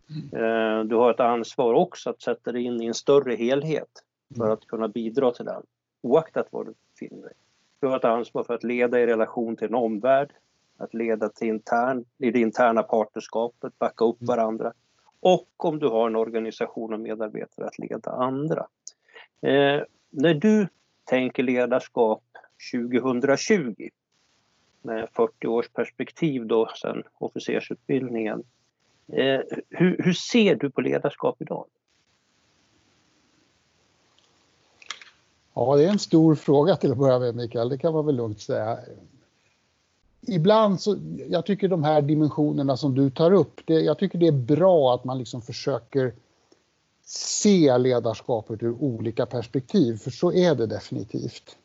Mm. 0.09 0.43
Eh, 0.43 0.85
du 0.85 0.95
har 0.95 1.11
ett 1.11 1.19
ansvar 1.19 1.73
också 1.73 2.09
att 2.09 2.21
sätta 2.21 2.51
dig 2.51 2.63
in 2.63 2.81
i 2.81 2.85
en 2.85 2.93
större 2.93 3.35
helhet 3.35 4.03
för 4.37 4.49
att 4.49 4.67
kunna 4.67 4.87
bidra 4.87 5.31
till 5.31 5.45
den 5.45 5.63
oaktat 6.01 6.47
var 6.49 6.63
du 6.63 6.73
befinner 6.91 7.21
dig. 7.21 7.33
Du 7.79 7.87
har 7.87 7.97
ett 7.97 8.05
ansvar 8.05 8.43
för 8.43 8.53
att 8.53 8.63
leda 8.63 8.99
i 8.99 9.07
relation 9.07 9.55
till 9.55 9.67
en 9.67 9.75
omvärld, 9.75 10.31
att 10.77 10.93
leda 10.93 11.29
till 11.29 11.47
intern, 11.47 12.05
i 12.17 12.31
det 12.31 12.39
interna 12.39 12.83
partnerskapet, 12.83 13.79
backa 13.79 14.05
upp 14.05 14.21
mm. 14.21 14.27
varandra 14.27 14.73
och 15.19 15.65
om 15.65 15.79
du 15.79 15.87
har 15.87 16.07
en 16.07 16.15
organisation 16.15 16.93
och 16.93 16.99
medarbetare 16.99 17.67
att 17.67 17.79
leda 17.79 18.11
andra. 18.11 18.67
Eh, 19.41 19.81
när 20.15 20.33
du 20.33 20.67
tänker 21.03 21.43
ledarskap 21.43 22.23
2020 22.71 23.89
med 24.81 25.09
40 25.13 25.47
års 25.47 25.69
perspektiv 25.69 26.45
då 26.45 26.69
sen 26.81 27.03
officersutbildningen. 27.17 28.43
Eh, 29.07 29.39
hur, 29.69 30.01
hur, 30.03 30.13
ser 30.13 30.55
du 30.55 30.69
på 30.69 30.81
ledarskap 30.81 31.41
idag? 31.41 31.65
Ja, 35.53 35.75
det 35.75 35.85
är 35.85 35.89
en 35.89 35.99
stor 35.99 36.35
fråga 36.35 36.75
till 36.75 36.91
att 36.91 36.97
börja 36.97 37.19
med 37.19 37.35
Mikael, 37.35 37.69
det 37.69 37.77
kan 37.77 37.93
man 37.93 38.05
väl 38.05 38.15
lugnt 38.15 38.41
säga. 38.41 38.79
Ibland 40.21 40.81
så, 40.81 40.97
jag 41.29 41.45
tycker 41.45 41.67
de 41.67 41.83
här 41.83 42.01
dimensionerna 42.01 42.77
som 42.77 42.95
du 42.95 43.09
tar 43.09 43.31
upp, 43.31 43.61
det, 43.65 43.73
jag 43.73 43.99
tycker 43.99 44.19
det 44.19 44.27
är 44.27 44.55
bra 44.55 44.95
att 44.95 45.03
man 45.03 45.17
liksom 45.17 45.41
försöker 45.41 46.13
se 47.05 47.77
ledarskapet 47.77 48.63
ur 48.63 48.71
olika 48.71 49.25
perspektiv, 49.25 49.97
för 49.97 50.11
så 50.11 50.31
är 50.31 50.55
det 50.55 50.65
definitivt. 50.65 51.57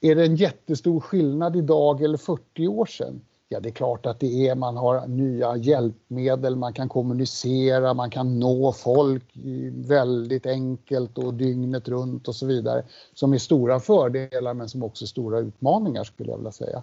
Är 0.00 0.14
det 0.14 0.24
en 0.24 0.36
jättestor 0.36 1.00
skillnad 1.00 1.56
idag 1.56 2.02
eller 2.02 2.18
40 2.18 2.68
år 2.68 2.86
sedan? 2.86 3.20
Ja, 3.50 3.60
det 3.60 3.68
är 3.68 3.72
klart 3.72 4.06
att 4.06 4.20
det 4.20 4.48
är. 4.48 4.54
Man 4.54 4.76
har 4.76 5.06
nya 5.06 5.56
hjälpmedel, 5.56 6.56
man 6.56 6.72
kan 6.72 6.88
kommunicera, 6.88 7.94
man 7.94 8.10
kan 8.10 8.38
nå 8.38 8.72
folk 8.72 9.24
väldigt 9.72 10.46
enkelt 10.46 11.18
och 11.18 11.34
dygnet 11.34 11.88
runt 11.88 12.28
och 12.28 12.34
så 12.34 12.46
vidare. 12.46 12.82
Som 13.14 13.32
är 13.32 13.38
stora 13.38 13.80
fördelar 13.80 14.54
men 14.54 14.68
som 14.68 14.82
också 14.82 15.04
är 15.04 15.06
stora 15.06 15.38
utmaningar 15.38 16.04
skulle 16.04 16.30
jag 16.30 16.36
vilja 16.36 16.52
säga. 16.52 16.82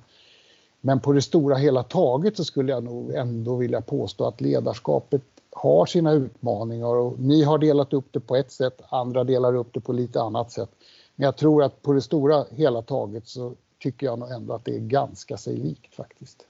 Men 0.82 1.00
på 1.00 1.12
det 1.12 1.22
stora 1.22 1.55
hela 1.55 1.84
taget 1.84 2.38
så 2.38 2.46
skulle 2.46 2.72
jag 2.72 2.84
nog 2.84 3.13
ändå 3.13 3.55
vilja 3.55 3.82
påstå 3.82 4.25
att 4.25 4.41
ledarskapet 4.41 5.22
har 5.57 5.85
sina 5.85 6.12
utmaningar 6.12 6.95
och 6.95 7.19
ni 7.19 7.43
har 7.43 7.57
delat 7.57 7.93
upp 7.93 8.05
det 8.12 8.19
på 8.19 8.35
ett 8.35 8.51
sätt, 8.51 8.81
andra 8.89 9.24
delar 9.24 9.55
upp 9.55 9.74
det 9.74 9.79
på 9.79 9.93
lite 9.93 10.21
annat 10.21 10.51
sätt. 10.51 10.69
Men 11.15 11.25
jag 11.25 11.38
tror 11.38 11.63
att 11.63 11.81
på 11.81 11.93
det 11.93 12.01
stora 12.01 12.45
hela 12.51 12.81
taget 12.81 13.27
så 13.27 13.53
tycker 13.79 14.05
jag 14.05 14.19
nog 14.19 14.31
ändå 14.31 14.53
att 14.53 14.65
det 14.65 14.75
är 14.75 14.79
ganska 14.79 15.38
sig 15.38 15.57
likt 15.57 15.95
faktiskt. 15.95 16.45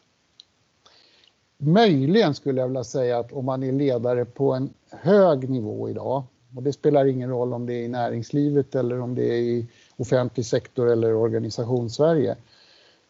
Möjligen 1.58 2.34
skulle 2.34 2.62
jag 2.62 2.68
vilja 2.68 2.84
säga 2.84 3.20
att 3.20 3.32
om 3.32 3.46
man 3.46 3.64
är 3.64 3.72
ledare 3.72 4.26
på 4.26 4.54
en 4.54 4.70
hög 4.90 5.50
nivå 5.50 5.90
idag, 5.90 6.24
och 6.56 6.64
det 6.64 6.74
spelar 6.74 7.06
ingen 7.06 7.30
roll 7.30 7.54
om 7.54 7.66
det 7.66 7.74
är 7.74 7.84
i 7.84 7.88
näringslivet 7.88 8.76
eller 8.76 9.00
om 9.00 9.16
det 9.16 9.24
är 9.24 9.42
i 9.42 9.68
offentlig 9.98 10.46
sektor 10.46 10.92
eller 10.92 11.14
organisationssverige, 11.14 12.36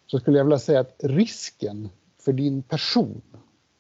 så 0.07 0.19
skulle 0.19 0.37
jag 0.37 0.45
vilja 0.45 0.59
säga 0.59 0.79
att 0.79 0.95
risken 0.99 1.89
för 2.19 2.33
din 2.33 2.61
person, 2.61 3.21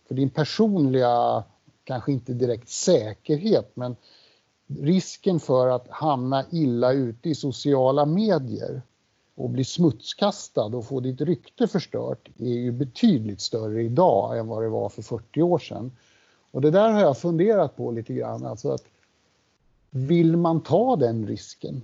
för 0.07 0.15
din 0.15 0.29
personliga, 0.29 1.43
kanske 1.85 2.11
inte 2.11 2.33
direkt 2.33 2.69
säkerhet, 2.69 3.71
men 3.73 3.95
risken 4.67 5.39
för 5.39 5.67
att 5.67 5.87
hamna 5.89 6.45
illa 6.51 6.91
ute 6.91 7.29
i 7.29 7.35
sociala 7.35 8.05
medier 8.05 8.81
och 9.35 9.49
bli 9.49 9.63
smutskastad 9.63 10.65
och 10.65 10.85
få 10.85 10.99
ditt 10.99 11.21
rykte 11.21 11.67
förstört 11.67 12.29
är 12.37 12.53
ju 12.53 12.71
betydligt 12.71 13.41
större 13.41 13.83
idag 13.83 14.39
än 14.39 14.47
vad 14.47 14.63
det 14.63 14.69
var 14.69 14.89
för 14.89 15.01
40 15.01 15.41
år 15.41 15.59
sedan. 15.59 15.91
Och 16.51 16.61
det 16.61 16.71
där 16.71 16.91
har 16.91 17.01
jag 17.01 17.17
funderat 17.17 17.75
på 17.75 17.91
lite 17.91 18.13
grann. 18.13 18.45
Alltså 18.45 18.71
att 18.71 18.83
vill 19.89 20.37
man 20.37 20.61
ta 20.61 20.95
den 20.95 21.27
risken? 21.27 21.81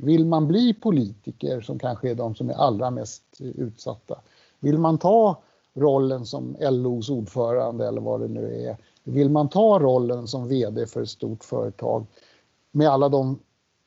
Vill 0.00 0.26
man 0.26 0.48
bli 0.48 0.74
politiker 0.74 1.60
som 1.60 1.78
kanske 1.78 2.10
är 2.10 2.14
de 2.14 2.34
som 2.34 2.50
är 2.50 2.54
allra 2.54 2.90
mest 2.90 3.22
utsatta? 3.38 4.20
Vill 4.60 4.78
man 4.78 4.98
ta 4.98 5.42
rollen 5.74 6.26
som 6.26 6.56
LOs 6.60 7.10
ordförande 7.10 7.88
eller 7.88 8.00
vad 8.00 8.20
det 8.20 8.28
nu 8.28 8.66
är? 8.66 8.76
Vill 9.04 9.30
man 9.30 9.48
ta 9.48 9.78
rollen 9.78 10.26
som 10.28 10.48
VD 10.48 10.86
för 10.86 11.02
ett 11.02 11.08
stort 11.08 11.44
företag 11.44 12.06
med 12.70 12.88
alla 12.88 13.08
de 13.08 13.38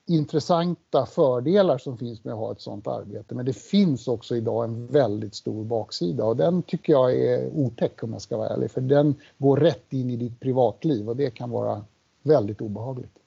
intressanta 0.08 1.06
fördelar 1.06 1.78
som 1.78 1.98
finns 1.98 2.24
med 2.24 2.34
att 2.34 2.40
ha 2.40 2.52
ett 2.52 2.62
sådant 2.62 2.88
arbete. 2.88 3.36
Men 3.36 3.46
det 3.46 3.54
finns 3.54 4.08
också 4.08 4.36
idag 4.36 4.64
en 4.64 4.88
väldigt 4.88 5.36
stor 5.36 5.64
baksida 5.64 6.26
och 6.26 6.38
den 6.38 6.64
tycker 6.64 6.94
jag 6.94 7.16
är 7.16 7.50
otäck 7.54 8.04
om 8.04 8.14
jag 8.14 8.22
ska 8.22 8.38
vara 8.38 8.50
ärlig. 8.50 8.72
För 8.72 8.82
den 8.82 9.16
går 9.38 9.58
rätt 9.58 9.94
in 9.94 10.10
i 10.10 10.16
ditt 10.16 10.40
privatliv 10.40 11.10
och 11.10 11.16
det 11.16 11.32
kan 11.32 11.50
vara 11.50 11.86
väldigt 12.24 12.62
obehagligt. 12.62 13.20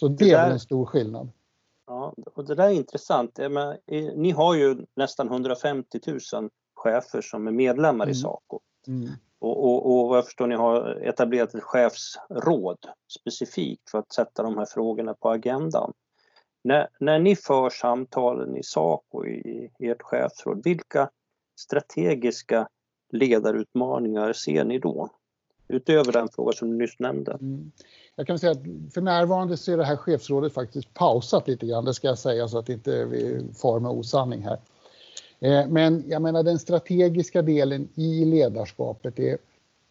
Så 0.00 0.08
det, 0.08 0.24
det 0.24 0.30
där, 0.30 0.46
är 0.46 0.50
en 0.50 0.60
stor 0.60 0.86
skillnad. 0.86 1.28
Ja, 1.86 2.14
och 2.34 2.44
det 2.44 2.54
där 2.54 2.68
är 2.68 2.72
intressant. 2.72 3.38
Men, 3.50 3.76
ni 4.14 4.30
har 4.30 4.54
ju 4.54 4.86
nästan 4.94 5.28
150 5.28 6.00
000 6.06 6.50
chefer 6.74 7.20
som 7.20 7.46
är 7.46 7.52
medlemmar 7.52 8.04
mm. 8.04 8.12
i 8.12 8.14
Saco. 8.14 8.60
Mm. 8.86 9.08
Och, 9.40 9.64
och, 9.64 9.86
och 9.86 10.08
vad 10.08 10.18
jag 10.18 10.24
förstår 10.24 10.46
ni 10.46 10.54
har 10.54 11.02
etablerat 11.02 11.54
ett 11.54 11.62
chefsråd 11.62 12.78
specifikt 13.18 13.90
för 13.90 13.98
att 13.98 14.12
sätta 14.12 14.42
de 14.42 14.58
här 14.58 14.66
frågorna 14.66 15.14
på 15.14 15.30
agendan. 15.30 15.92
När, 16.64 16.88
när 17.00 17.18
ni 17.18 17.36
för 17.36 17.70
samtalen 17.70 18.56
i 18.56 18.62
Saco 18.62 19.26
i, 19.26 19.70
i 19.78 19.88
ert 19.88 20.02
chefsråd, 20.02 20.64
vilka 20.64 21.10
strategiska 21.60 22.68
ledarutmaningar 23.12 24.32
ser 24.32 24.64
ni 24.64 24.78
då? 24.78 25.08
Utöver 25.68 26.12
den 26.12 26.28
fråga 26.28 26.52
som 26.52 26.70
du 26.70 26.76
nyss 26.76 26.98
nämnde. 26.98 27.32
Mm. 27.32 27.72
Jag 28.16 28.26
kan 28.26 28.38
säga 28.38 28.52
att 28.52 28.92
för 28.94 29.00
närvarande 29.00 29.56
så 29.56 29.72
är 29.72 29.76
det 29.76 29.84
här 29.84 29.96
chefsrådet 29.96 30.54
faktiskt 30.54 30.94
pausat 30.94 31.48
lite 31.48 31.66
grann, 31.66 31.84
det 31.84 31.94
ska 31.94 32.08
jag 32.08 32.18
säga 32.18 32.48
så 32.48 32.58
att 32.58 32.68
inte 32.68 33.04
vi 33.04 33.44
far 33.62 33.80
med 33.80 33.90
osanning 33.90 34.42
här. 34.42 34.58
Eh, 35.40 35.66
men 35.68 36.04
jag 36.08 36.22
menar 36.22 36.42
den 36.42 36.58
strategiska 36.58 37.42
delen 37.42 37.88
i 37.94 38.24
ledarskapet 38.24 39.18
är, 39.18 39.38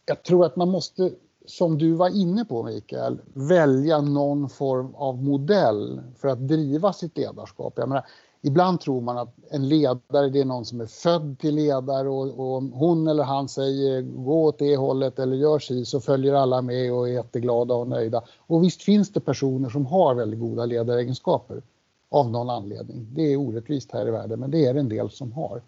jag 0.05 0.23
tror 0.23 0.45
att 0.45 0.55
man 0.55 0.69
måste, 0.69 1.11
som 1.45 1.77
du 1.77 1.93
var 1.93 2.21
inne 2.21 2.45
på 2.45 2.63
Mikael, 2.63 3.21
välja 3.33 4.01
någon 4.01 4.49
form 4.49 4.95
av 4.95 5.23
modell 5.23 6.01
för 6.17 6.27
att 6.27 6.47
driva 6.47 6.93
sitt 6.93 7.17
ledarskap. 7.17 7.73
Jag 7.75 7.89
menar, 7.89 8.05
ibland 8.41 8.81
tror 8.81 9.01
man 9.01 9.17
att 9.17 9.35
en 9.51 9.69
ledare 9.69 10.29
det 10.29 10.39
är 10.39 10.45
någon 10.45 10.65
som 10.65 10.81
är 10.81 10.85
född 10.85 11.39
till 11.39 11.55
ledare 11.55 12.09
och, 12.09 12.39
och 12.39 12.63
hon 12.63 13.07
eller 13.07 13.23
han 13.23 13.49
säger 13.49 14.01
gå 14.01 14.43
åt 14.43 14.59
det 14.59 14.77
hållet 14.77 15.19
eller 15.19 15.35
gör 15.35 15.59
si 15.59 15.85
så 15.85 15.99
följer 15.99 16.33
alla 16.33 16.61
med 16.61 16.93
och 16.93 17.09
är 17.09 17.13
jätteglada 17.13 17.73
och 17.73 17.87
nöjda. 17.87 18.21
Och 18.37 18.63
visst 18.63 18.83
finns 18.83 19.13
det 19.13 19.19
personer 19.19 19.69
som 19.69 19.85
har 19.85 20.15
väldigt 20.15 20.39
goda 20.39 20.65
ledaregenskaper 20.65 21.61
av 22.09 22.31
någon 22.31 22.49
anledning. 22.49 23.07
Det 23.13 23.33
är 23.33 23.37
orättvist 23.37 23.91
här 23.91 24.07
i 24.07 24.11
världen, 24.11 24.39
men 24.39 24.51
det 24.51 24.65
är 24.65 24.75
en 24.75 24.89
del 24.89 25.09
som 25.09 25.31
har. 25.31 25.61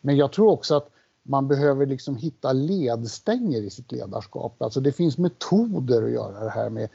Men 0.00 0.16
jag 0.16 0.32
tror 0.32 0.50
också 0.50 0.74
att 0.74 0.90
man 1.22 1.48
behöver 1.48 1.86
liksom 1.86 2.16
hitta 2.16 2.52
ledstänger 2.52 3.62
i 3.62 3.70
sitt 3.70 3.92
ledarskap. 3.92 4.62
Alltså 4.62 4.80
det 4.80 4.92
finns 4.92 5.18
metoder 5.18 6.02
att 6.02 6.10
göra 6.10 6.44
det 6.44 6.50
här 6.50 6.70
med. 6.70 6.88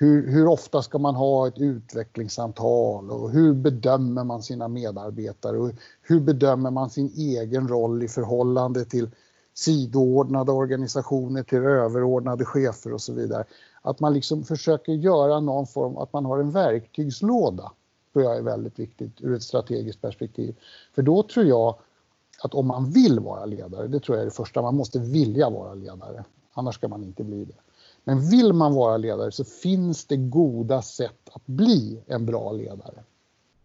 Hur, 0.00 0.30
hur, 0.30 0.46
ofta 0.46 0.82
ska 0.82 0.98
man 0.98 1.14
ha 1.14 1.48
ett 1.48 1.58
utvecklingssamtal 1.58 3.10
och 3.10 3.30
hur 3.30 3.54
bedömer 3.54 4.24
man 4.24 4.42
sina 4.42 4.68
medarbetare 4.68 5.58
och 5.58 5.70
hur 6.02 6.20
bedömer 6.20 6.70
man 6.70 6.90
sin 6.90 7.12
egen 7.16 7.68
roll 7.68 8.02
i 8.02 8.08
förhållande 8.08 8.84
till 8.84 9.10
sidoordnade 9.54 10.52
organisationer, 10.52 11.42
till 11.42 11.58
överordnade 11.58 12.44
chefer 12.44 12.92
och 12.92 13.00
så 13.00 13.12
vidare. 13.12 13.44
Att 13.82 14.00
man 14.00 14.14
liksom 14.14 14.44
försöker 14.44 14.92
göra 14.92 15.40
någon 15.40 15.66
form, 15.66 15.96
att 15.96 16.12
man 16.12 16.24
har 16.24 16.38
en 16.38 16.50
verktygslåda 16.50 17.72
tror 18.18 18.30
jag 18.30 18.38
är 18.38 18.42
väldigt 18.42 18.78
viktigt 18.78 19.20
ur 19.20 19.34
ett 19.34 19.42
strategiskt 19.42 20.00
perspektiv. 20.00 20.54
För 20.94 21.02
då 21.02 21.22
tror 21.22 21.46
jag 21.46 21.78
att 22.42 22.54
om 22.54 22.66
man 22.66 22.90
vill 22.90 23.20
vara 23.20 23.44
ledare, 23.44 23.88
det 23.88 24.00
tror 24.00 24.16
jag 24.16 24.22
är 24.22 24.24
det 24.24 24.36
första, 24.36 24.62
man 24.62 24.76
måste 24.76 24.98
vilja 24.98 25.50
vara 25.50 25.74
ledare. 25.74 26.24
Annars 26.52 26.74
ska 26.74 26.88
man 26.88 27.04
inte 27.04 27.24
bli 27.24 27.44
det. 27.44 27.54
Men 28.04 28.30
vill 28.30 28.52
man 28.52 28.74
vara 28.74 28.96
ledare 28.96 29.32
så 29.32 29.44
finns 29.44 30.04
det 30.04 30.16
goda 30.16 30.82
sätt 30.82 31.30
att 31.32 31.46
bli 31.46 32.00
en 32.06 32.26
bra 32.26 32.52
ledare. 32.52 33.02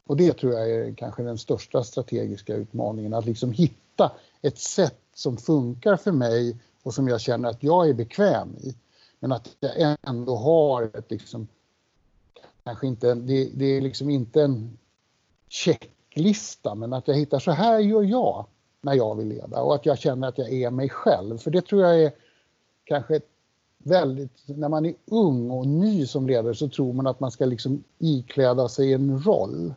Och 0.08 0.18
det 0.18 0.34
tror 0.34 0.54
jag 0.54 0.72
är 0.72 0.94
kanske 0.94 1.24
den 1.24 1.38
största 1.38 1.84
strategiska 1.84 2.56
utmaningen, 2.56 3.14
att 3.14 3.26
liksom 3.26 3.52
hitta 3.52 4.12
ett 4.42 4.60
sätt 4.60 5.00
som 5.16 5.38
funkar 5.38 5.96
för 5.96 6.12
mig 6.12 6.58
och 6.84 6.94
som 6.94 7.08
jag 7.08 7.22
känner 7.22 7.50
att 7.50 7.64
jag 7.64 7.90
är 7.90 7.94
bekväm 7.94 8.56
i. 8.62 8.76
Men 9.20 9.32
att 9.32 9.50
jag 9.60 9.98
ändå 10.04 10.36
har 10.36 10.84
ett 10.84 11.12
liksom 11.12 11.48
kanske 12.64 12.88
inte, 12.88 13.14
det, 13.14 13.50
det 13.54 13.66
är 13.66 13.82
liksom 13.82 14.10
inte 14.10 14.42
en 14.42 14.78
checklista, 15.50 16.76
men 16.76 16.94
att 16.94 17.08
jag 17.08 17.16
hittar 17.16 17.40
så 17.40 17.52
här 17.52 17.80
gör 17.80 18.04
jag 18.04 18.46
när 18.82 18.94
jag 18.94 19.16
vill 19.16 19.28
leda 19.28 19.62
och 19.62 19.76
att 19.76 19.86
jag 19.86 20.00
känner 20.00 20.28
att 20.28 20.38
jag 20.38 20.54
är 20.54 20.72
mig 20.72 20.90
själv. 20.90 21.38
För 21.38 21.52
det 21.52 21.62
tror 21.62 21.82
jag 21.82 22.02
är 22.02 22.12
kanske 22.84 23.22
väldigt, 23.78 24.44
när 24.46 24.70
man 24.70 24.86
är 24.86 24.94
ung 25.06 25.52
och 25.52 25.68
ny 25.68 26.06
som 26.06 26.28
ledare 26.28 26.56
så 26.56 26.70
tror 26.70 26.94
man 26.94 27.08
att 27.08 27.20
man 27.20 27.32
ska 27.32 27.46
liksom 27.46 27.84
ikläda 28.00 28.70
sig 28.70 28.94
en 28.94 29.24
roll. 29.24 29.74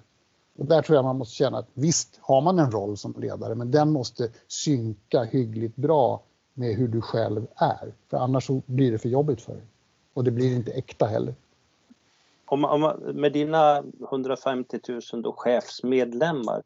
Och 0.59 0.67
där 0.67 0.83
tror 0.83 0.97
jag 0.97 1.05
man 1.05 1.19
måste 1.19 1.35
känna 1.35 1.59
att 1.59 1.69
visst 1.75 2.19
har 2.21 2.41
man 2.41 2.59
en 2.59 2.71
roll 2.71 2.97
som 2.97 3.15
ledare 3.19 3.55
men 3.55 3.71
den 3.71 3.93
måste 3.93 4.29
synka 4.49 5.23
hyggligt 5.23 5.77
bra 5.77 6.23
med 6.55 6.77
hur 6.77 6.89
du 6.89 7.01
själv 7.01 7.47
är. 7.55 7.95
För 8.11 8.17
annars 8.17 8.47
så 8.47 8.63
blir 8.67 8.93
det 8.93 8.99
för 8.99 9.09
jobbigt 9.09 9.41
för 9.41 9.53
dig. 9.53 9.65
Och 10.15 10.25
det 10.25 10.31
blir 10.31 10.57
inte 10.57 10.73
äkta 10.73 11.07
heller 11.07 11.35
om, 12.47 12.65
om, 12.65 12.83
med 13.15 13.33
dina 13.33 13.85
150 14.11 14.79
000 15.13 15.23
då 15.23 15.33
chefsmedlemmar, 15.33 16.63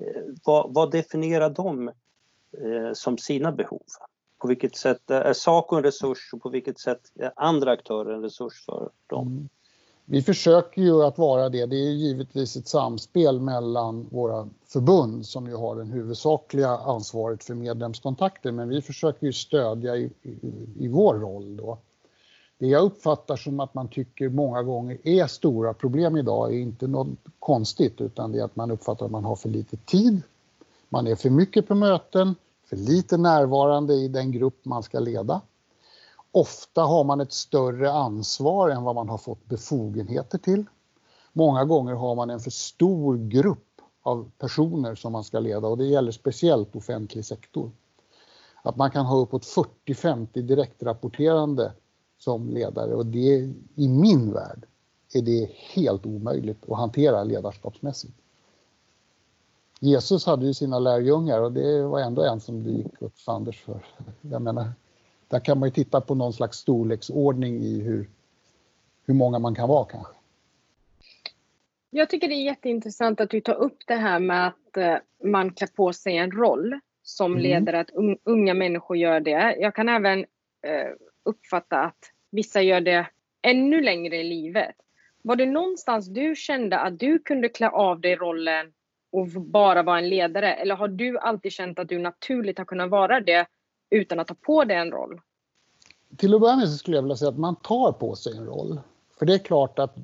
eh, 0.00 0.22
vad, 0.44 0.74
vad, 0.74 0.90
definierar 0.90 1.50
de 1.50 1.88
eh, 1.88 2.92
som 2.92 3.18
sina 3.18 3.52
behov? 3.52 3.82
På 4.38 4.48
vilket 4.48 4.76
sätt 4.76 5.10
är 5.10 5.32
Saco 5.32 5.76
en 5.76 5.82
resurs 5.82 6.30
och 6.32 6.42
på 6.42 6.48
vilket 6.48 6.78
sätt 6.78 7.00
är 7.14 7.32
andra 7.36 7.70
aktörer 7.70 8.14
en 8.14 8.22
resurs 8.22 8.64
för 8.64 8.90
dem? 9.06 9.26
Mm. 9.26 9.48
Vi 10.06 10.22
försöker 10.22 10.82
ju 10.82 11.02
att 11.02 11.18
vara 11.18 11.48
det. 11.48 11.66
Det 11.66 11.76
är 11.76 11.90
givetvis 11.90 12.56
ett 12.56 12.68
samspel 12.68 13.40
mellan 13.40 14.08
våra 14.10 14.48
förbund 14.66 15.26
som 15.26 15.46
ju 15.46 15.56
har 15.56 15.76
det 15.76 15.84
huvudsakliga 15.84 16.68
ansvaret 16.68 17.44
för 17.44 17.54
medlemskontakter 17.54 18.52
men 18.52 18.68
vi 18.68 18.82
försöker 18.82 19.26
ju 19.26 19.32
stödja 19.32 19.96
i, 19.96 20.10
i, 20.22 20.68
i 20.78 20.88
vår 20.88 21.14
roll 21.14 21.56
då 21.56 21.78
det 22.64 22.70
jag 22.70 22.82
uppfattar 22.82 23.36
som 23.36 23.60
att 23.60 23.74
man 23.74 23.88
tycker 23.88 24.28
många 24.28 24.62
gånger 24.62 24.98
är 25.04 25.26
stora 25.26 25.74
problem 25.74 26.16
idag 26.16 26.54
är 26.54 26.58
inte 26.58 26.86
något 26.86 27.08
konstigt 27.38 28.00
utan 28.00 28.32
det 28.32 28.38
är 28.38 28.44
att 28.44 28.56
man 28.56 28.70
uppfattar 28.70 29.06
att 29.06 29.12
man 29.12 29.24
har 29.24 29.36
för 29.36 29.48
lite 29.48 29.76
tid. 29.76 30.22
Man 30.88 31.06
är 31.06 31.14
för 31.14 31.30
mycket 31.30 31.68
på 31.68 31.74
möten, 31.74 32.34
för 32.68 32.76
lite 32.76 33.16
närvarande 33.16 33.94
i 33.94 34.08
den 34.08 34.32
grupp 34.32 34.64
man 34.64 34.82
ska 34.82 35.00
leda. 35.00 35.40
Ofta 36.32 36.82
har 36.82 37.04
man 37.04 37.20
ett 37.20 37.32
större 37.32 37.92
ansvar 37.92 38.70
än 38.70 38.82
vad 38.82 38.94
man 38.94 39.08
har 39.08 39.18
fått 39.18 39.44
befogenheter 39.44 40.38
till. 40.38 40.64
Många 41.32 41.64
gånger 41.64 41.94
har 41.94 42.14
man 42.14 42.30
en 42.30 42.40
för 42.40 42.50
stor 42.50 43.16
grupp 43.16 43.80
av 44.02 44.30
personer 44.38 44.94
som 44.94 45.12
man 45.12 45.24
ska 45.24 45.40
leda 45.40 45.68
och 45.68 45.78
det 45.78 45.86
gäller 45.86 46.12
speciellt 46.12 46.76
offentlig 46.76 47.24
sektor. 47.24 47.70
Att 48.62 48.76
man 48.76 48.90
kan 48.90 49.06
ha 49.06 49.16
uppåt 49.16 49.44
40-50 49.86 50.42
direktrapporterande 50.42 51.72
som 52.24 52.50
ledare 52.50 52.94
och 52.94 53.06
det 53.06 53.52
i 53.74 53.88
min 53.88 54.32
värld 54.32 54.66
är 55.14 55.22
det 55.22 55.50
helt 55.74 56.06
omöjligt 56.06 56.70
att 56.70 56.78
hantera 56.78 57.24
ledarskapsmässigt. 57.24 58.14
Jesus 59.80 60.26
hade 60.26 60.46
ju 60.46 60.54
sina 60.54 60.78
lärjungar 60.78 61.40
och 61.40 61.52
det 61.52 61.82
var 61.82 62.00
ändå 62.00 62.22
en 62.22 62.40
som 62.40 62.62
det 62.62 62.70
gick 62.70 63.02
åt 63.02 63.20
fanders 63.20 63.60
för. 63.60 63.86
Jag 64.20 64.42
menar, 64.42 64.72
där 65.28 65.40
kan 65.40 65.58
man 65.58 65.68
ju 65.68 65.72
titta 65.72 66.00
på 66.00 66.14
någon 66.14 66.32
slags 66.32 66.58
storleksordning 66.58 67.62
i 67.62 67.80
hur, 67.80 68.10
hur 69.06 69.14
många 69.14 69.38
man 69.38 69.54
kan 69.54 69.68
vara 69.68 69.84
kanske. 69.84 70.14
Jag 71.90 72.10
tycker 72.10 72.28
det 72.28 72.34
är 72.34 72.44
jätteintressant 72.44 73.20
att 73.20 73.30
du 73.30 73.40
tar 73.40 73.54
upp 73.54 73.78
det 73.86 73.94
här 73.94 74.18
med 74.18 74.46
att 74.46 74.76
eh, 74.76 74.96
man 75.24 75.50
klär 75.50 75.68
på 75.68 75.92
sig 75.92 76.16
en 76.16 76.30
roll 76.30 76.80
som 77.02 77.32
mm. 77.32 77.42
ledare, 77.42 77.80
att 77.80 77.90
unga 78.24 78.54
människor 78.54 78.96
gör 78.96 79.20
det. 79.20 79.56
Jag 79.58 79.74
kan 79.74 79.88
även 79.88 80.18
eh, 80.62 80.90
uppfatta 81.22 81.80
att 81.80 82.13
Vissa 82.34 82.62
gör 82.62 82.80
det 82.80 83.06
ännu 83.42 83.80
längre 83.80 84.16
i 84.16 84.24
livet. 84.24 84.74
Var 85.22 85.36
det 85.36 85.46
någonstans 85.46 86.06
du 86.06 86.34
kände 86.36 86.78
att 86.78 86.98
du 86.98 87.18
kunde 87.18 87.48
klä 87.48 87.68
av 87.68 88.00
dig 88.00 88.16
rollen 88.16 88.72
och 89.12 89.26
bara 89.28 89.82
vara 89.82 89.98
en 89.98 90.08
ledare? 90.08 90.54
Eller 90.54 90.74
har 90.74 90.88
du 90.88 91.18
alltid 91.18 91.52
känt 91.52 91.78
att 91.78 91.88
du 91.88 91.98
naturligt 91.98 92.58
har 92.58 92.64
kunnat 92.64 92.90
vara 92.90 93.20
det 93.20 93.46
utan 93.90 94.20
att 94.20 94.26
ta 94.26 94.34
på 94.34 94.64
dig 94.64 94.76
en 94.76 94.90
roll? 94.90 95.20
Till 96.16 96.34
att 96.34 96.40
börja 96.40 96.56
med 96.56 96.68
så 96.68 96.76
skulle 96.76 96.96
jag 96.96 97.02
vilja 97.02 97.16
säga 97.16 97.28
att 97.28 97.38
man 97.38 97.56
tar 97.56 97.92
på 97.92 98.14
sig 98.14 98.36
en 98.36 98.46
roll. 98.46 98.80
För 99.18 99.26
det 99.26 99.34
är 99.34 99.38
klart 99.38 99.78
att 99.78 99.96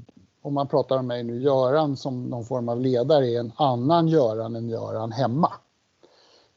om 0.42 0.54
man 0.54 0.68
pratar 0.68 0.98
om 0.98 1.06
mig 1.06 1.24
nu, 1.24 1.42
Göran 1.42 1.96
som 1.96 2.24
någon 2.24 2.44
form 2.44 2.68
av 2.68 2.80
ledare 2.80 3.26
är 3.26 3.40
en 3.40 3.52
annan 3.56 4.08
Göran 4.08 4.56
än 4.56 4.68
Göran 4.68 5.12
hemma. 5.12 5.52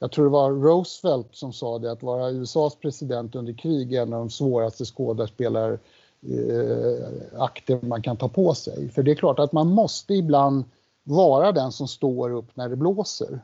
Jag 0.04 0.12
tror 0.12 0.26
det 0.26 0.32
var 0.32 0.52
Roosevelt 0.52 1.28
som 1.32 1.54
sa 1.54 1.80
det 1.80 1.92
att 1.92 2.04
vara 2.04 2.32
USAs 2.32 2.76
president 2.76 3.36
under 3.36 3.54
krig 3.54 3.94
är 3.94 4.02
en 4.02 4.14
av 4.14 4.20
de 4.20 4.30
svåraste 4.30 4.86
skådespelarakter 4.86 7.74
eh, 7.74 7.82
man 7.82 8.02
kan 8.02 8.18
ta 8.18 8.30
på 8.30 8.54
sig. 8.54 8.90
För 8.90 9.04
det 9.04 9.12
är 9.12 9.16
klart 9.16 9.40
att 9.40 9.52
man 9.52 9.68
måste 9.68 10.14
ibland 10.14 10.64
vara 11.04 11.52
den 11.52 11.72
som 11.72 11.88
står 11.88 12.34
upp 12.34 12.56
när 12.56 12.70
det 12.70 12.76
blåser. 12.76 13.42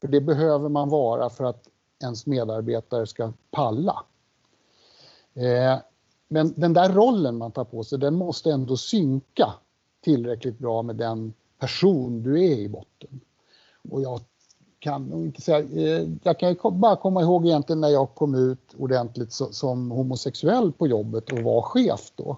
För 0.00 0.08
det 0.08 0.20
behöver 0.20 0.68
man 0.68 0.88
vara 0.88 1.30
för 1.30 1.44
att 1.44 1.68
ens 2.02 2.26
medarbetare 2.26 3.06
ska 3.06 3.32
palla. 3.50 4.04
Eh, 5.34 5.78
men 6.28 6.54
den 6.56 6.72
där 6.72 6.92
rollen 6.92 7.38
man 7.38 7.52
tar 7.52 7.64
på 7.64 7.84
sig, 7.84 7.98
den 7.98 8.14
måste 8.14 8.50
ändå 8.50 8.76
synka 8.76 9.52
tillräckligt 10.00 10.58
bra 10.58 10.82
med 10.82 10.96
den 10.96 11.32
person 11.58 12.22
du 12.22 12.44
är 12.44 12.58
i 12.58 12.68
botten. 12.68 13.20
Och 13.90 14.02
jag 14.02 14.20
kan 14.80 15.04
nog 15.04 15.24
inte 15.24 15.40
säga, 15.40 15.58
eh, 15.58 16.08
jag 16.22 16.38
kan 16.38 16.80
bara 16.80 16.96
komma 16.96 17.22
ihåg 17.22 17.46
egentligen 17.46 17.80
när 17.80 17.88
jag 17.88 18.14
kom 18.14 18.34
ut 18.34 18.74
ordentligt 18.78 19.32
som 19.32 19.90
homosexuell 19.90 20.72
på 20.72 20.86
jobbet 20.86 21.32
och 21.32 21.38
var 21.38 21.62
chef 21.62 22.12
då. 22.16 22.36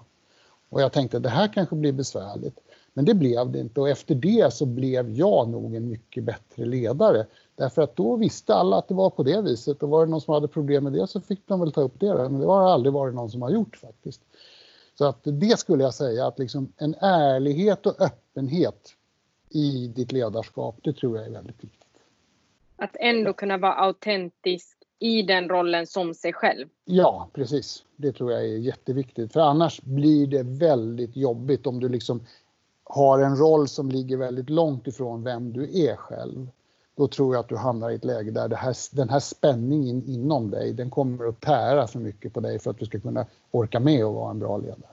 Och 0.69 0.81
jag 0.81 0.91
tänkte 0.91 1.19
det 1.19 1.29
här 1.29 1.53
kanske 1.53 1.75
blir 1.75 1.91
besvärligt. 1.91 2.59
Men 2.93 3.05
det 3.05 3.13
blev 3.13 3.51
det 3.51 3.59
inte 3.59 3.81
och 3.81 3.89
efter 3.89 4.15
det 4.15 4.53
så 4.53 4.65
blev 4.65 5.09
jag 5.09 5.49
nog 5.49 5.75
en 5.75 5.89
mycket 5.89 6.23
bättre 6.23 6.65
ledare. 6.65 7.25
Därför 7.55 7.81
att 7.81 7.95
då 7.95 8.15
visste 8.15 8.55
alla 8.55 8.77
att 8.77 8.87
det 8.87 8.93
var 8.93 9.09
på 9.09 9.23
det 9.23 9.41
viset 9.41 9.83
och 9.83 9.89
var 9.89 10.05
det 10.05 10.11
någon 10.11 10.21
som 10.21 10.33
hade 10.33 10.47
problem 10.47 10.83
med 10.83 10.93
det 10.93 11.07
så 11.07 11.21
fick 11.21 11.47
de 11.47 11.59
väl 11.59 11.71
ta 11.71 11.81
upp 11.81 11.99
det. 11.99 12.13
Men 12.13 12.39
det 12.39 12.45
har 12.45 12.71
aldrig 12.71 12.93
varit 12.93 13.15
någon 13.15 13.29
som 13.29 13.41
har 13.41 13.49
gjort 13.49 13.75
faktiskt. 13.75 14.21
Så 14.97 15.05
att 15.05 15.19
det 15.23 15.59
skulle 15.59 15.83
jag 15.83 15.93
säga 15.93 16.27
att 16.27 16.39
liksom 16.39 16.73
en 16.77 16.95
ärlighet 17.01 17.85
och 17.85 18.01
öppenhet 18.01 18.89
i 19.49 19.87
ditt 19.87 20.11
ledarskap, 20.11 20.75
det 20.83 20.93
tror 20.93 21.17
jag 21.17 21.25
är 21.25 21.31
väldigt 21.31 21.63
viktigt. 21.63 21.82
Att 22.83 22.95
ändå 22.99 23.33
kunna 23.33 23.57
vara 23.57 23.73
autentisk 23.73 24.77
i 24.99 25.21
den 25.21 25.49
rollen 25.49 25.87
som 25.87 26.13
sig 26.13 26.33
själv. 26.33 26.67
Ja, 26.85 27.29
precis. 27.33 27.83
Det 27.95 28.11
tror 28.11 28.31
jag 28.31 28.41
är 28.41 28.57
jätteviktigt. 28.57 29.33
För 29.33 29.39
annars 29.39 29.81
blir 29.81 30.27
det 30.27 30.43
väldigt 30.43 31.15
jobbigt 31.15 31.67
om 31.67 31.79
du 31.79 31.89
liksom 31.89 32.25
har 32.83 33.19
en 33.19 33.35
roll 33.35 33.67
som 33.67 33.89
ligger 33.89 34.17
väldigt 34.17 34.49
långt 34.49 34.87
ifrån 34.87 35.23
vem 35.23 35.53
du 35.53 35.85
är 35.87 35.95
själv. 35.95 36.47
Då 36.95 37.07
tror 37.07 37.35
jag 37.35 37.39
att 37.39 37.49
du 37.49 37.57
hamnar 37.57 37.89
i 37.89 37.95
ett 37.95 38.05
läge 38.05 38.31
där 38.31 38.55
här, 38.55 38.75
den 38.95 39.09
här 39.09 39.19
spänningen 39.19 40.03
inom 40.07 40.51
dig, 40.51 40.73
den 40.73 40.89
kommer 40.89 41.27
att 41.27 41.41
tära 41.41 41.87
för 41.87 41.99
mycket 41.99 42.33
på 42.33 42.39
dig 42.39 42.59
för 42.59 42.71
att 42.71 42.79
du 42.79 42.85
ska 42.85 42.99
kunna 42.99 43.25
orka 43.51 43.79
med 43.79 44.03
att 44.03 44.13
vara 44.13 44.31
en 44.31 44.39
bra 44.39 44.57
ledare. 44.57 44.92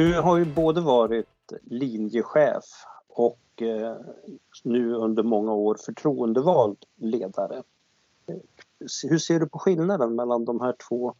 Du 0.00 0.20
har 0.20 0.36
ju 0.38 0.44
både 0.44 0.80
varit 0.80 1.52
linjechef 1.62 2.64
och 3.08 3.62
eh, 3.62 3.96
nu 4.64 4.94
under 4.94 5.22
många 5.22 5.52
år 5.52 5.74
förtroendevald 5.74 6.76
ledare. 6.96 7.62
Hur 9.02 9.18
ser 9.18 9.40
du 9.40 9.48
på 9.48 9.58
skillnaden 9.58 10.14
mellan 10.14 10.44
de 10.44 10.60
här 10.60 10.74
två 10.88 11.14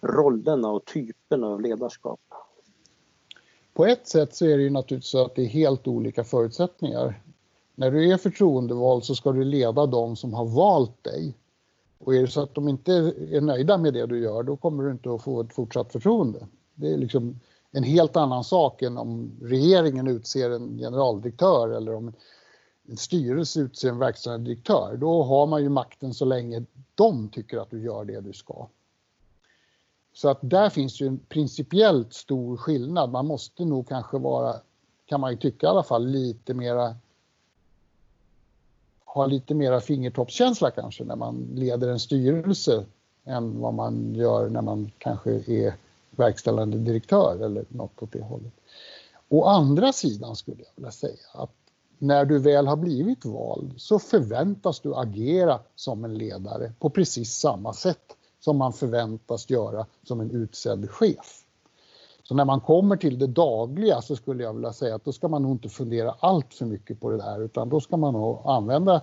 rollerna 0.00 0.68
och 0.68 0.84
typerna 0.84 1.46
av 1.46 1.60
ledarskap? 1.60 2.20
På 3.74 3.86
ett 3.86 4.08
sätt 4.08 4.34
så 4.34 4.46
är 4.46 4.56
det 4.56 4.62
ju 4.62 4.70
naturligtvis 4.70 5.10
så 5.10 5.24
att 5.24 5.34
det 5.34 5.42
är 5.42 5.48
helt 5.48 5.86
olika 5.86 6.24
förutsättningar. 6.24 7.22
När 7.74 7.90
du 7.90 8.12
är 8.12 8.16
förtroendevald 8.16 9.04
så 9.04 9.14
ska 9.14 9.32
du 9.32 9.44
leda 9.44 9.86
de 9.86 10.16
som 10.16 10.34
har 10.34 10.46
valt 10.46 11.04
dig. 11.04 11.34
Och 11.98 12.14
är 12.14 12.20
det 12.20 12.28
så 12.28 12.42
att 12.42 12.54
de 12.54 12.68
inte 12.68 12.92
är 13.30 13.40
nöjda 13.40 13.78
med 13.78 13.94
det 13.94 14.06
du 14.06 14.18
gör, 14.18 14.42
då 14.42 14.56
kommer 14.56 14.84
du 14.84 14.90
inte 14.90 15.14
att 15.14 15.22
få 15.22 15.40
ett 15.40 15.54
fortsatt 15.54 15.92
förtroende. 15.92 16.46
Det 16.74 16.92
är 16.92 16.98
liksom 16.98 17.40
en 17.72 17.82
helt 17.82 18.16
annan 18.16 18.44
sak 18.44 18.82
än 18.82 18.98
om 18.98 19.30
regeringen 19.42 20.08
utser 20.08 20.50
en 20.50 20.78
generaldirektör 20.78 21.68
eller 21.68 21.94
om 21.94 22.12
en 22.88 22.96
styrelse 22.96 23.60
utser 23.60 23.88
en 23.88 23.98
verkställande 23.98 24.50
direktör. 24.50 24.96
Då 25.00 25.22
har 25.22 25.46
man 25.46 25.62
ju 25.62 25.68
makten 25.68 26.14
så 26.14 26.24
länge 26.24 26.64
de 26.94 27.28
tycker 27.28 27.58
att 27.58 27.70
du 27.70 27.82
gör 27.82 28.04
det 28.04 28.20
du 28.20 28.32
ska. 28.32 28.66
Så 30.14 30.28
att 30.28 30.38
där 30.40 30.70
finns 30.70 31.00
ju 31.00 31.06
en 31.06 31.18
principiellt 31.18 32.14
stor 32.14 32.56
skillnad. 32.56 33.10
Man 33.10 33.26
måste 33.26 33.64
nog 33.64 33.88
kanske 33.88 34.18
vara, 34.18 34.56
kan 35.06 35.20
man 35.20 35.30
ju 35.30 35.36
tycka 35.36 35.66
i 35.66 35.70
alla 35.70 35.82
fall, 35.82 36.06
lite 36.06 36.54
mera 36.54 36.96
ha 39.14 39.26
lite 39.26 39.54
mera 39.54 39.80
fingertoppskänsla 39.80 40.70
kanske 40.70 41.04
när 41.04 41.16
man 41.16 41.48
leder 41.54 41.88
en 41.88 42.00
styrelse 42.00 42.84
än 43.24 43.60
vad 43.60 43.74
man 43.74 44.14
gör 44.14 44.48
när 44.48 44.62
man 44.62 44.90
kanske 44.98 45.30
är 45.30 45.74
verkställande 46.16 46.78
direktör 46.78 47.44
eller 47.44 47.64
något 47.68 48.02
åt 48.02 48.12
det 48.12 48.22
hållet. 48.22 48.52
Å 49.28 49.44
andra 49.44 49.92
sidan 49.92 50.36
skulle 50.36 50.62
jag 50.62 50.72
vilja 50.76 50.90
säga 50.90 51.16
att 51.32 51.50
när 51.98 52.24
du 52.24 52.38
väl 52.38 52.66
har 52.66 52.76
blivit 52.76 53.24
vald 53.24 53.74
så 53.76 53.98
förväntas 53.98 54.80
du 54.80 54.94
agera 54.94 55.60
som 55.74 56.04
en 56.04 56.14
ledare 56.14 56.72
på 56.78 56.90
precis 56.90 57.34
samma 57.34 57.72
sätt 57.72 58.16
som 58.40 58.56
man 58.56 58.72
förväntas 58.72 59.50
göra 59.50 59.86
som 60.02 60.20
en 60.20 60.30
utsedd 60.30 60.90
chef. 60.90 61.44
Så 62.22 62.34
när 62.34 62.44
man 62.44 62.60
kommer 62.60 62.96
till 62.96 63.18
det 63.18 63.26
dagliga 63.26 64.02
så 64.02 64.16
skulle 64.16 64.42
jag 64.42 64.54
vilja 64.54 64.72
säga 64.72 64.94
att 64.94 65.04
då 65.04 65.12
ska 65.12 65.28
man 65.28 65.42
nog 65.42 65.52
inte 65.52 65.68
fundera 65.68 66.14
allt 66.18 66.54
för 66.54 66.66
mycket 66.66 67.00
på 67.00 67.10
det 67.10 67.16
där 67.16 67.40
utan 67.40 67.68
då 67.68 67.80
ska 67.80 67.96
man 67.96 68.12
nog 68.12 68.42
använda 68.44 69.02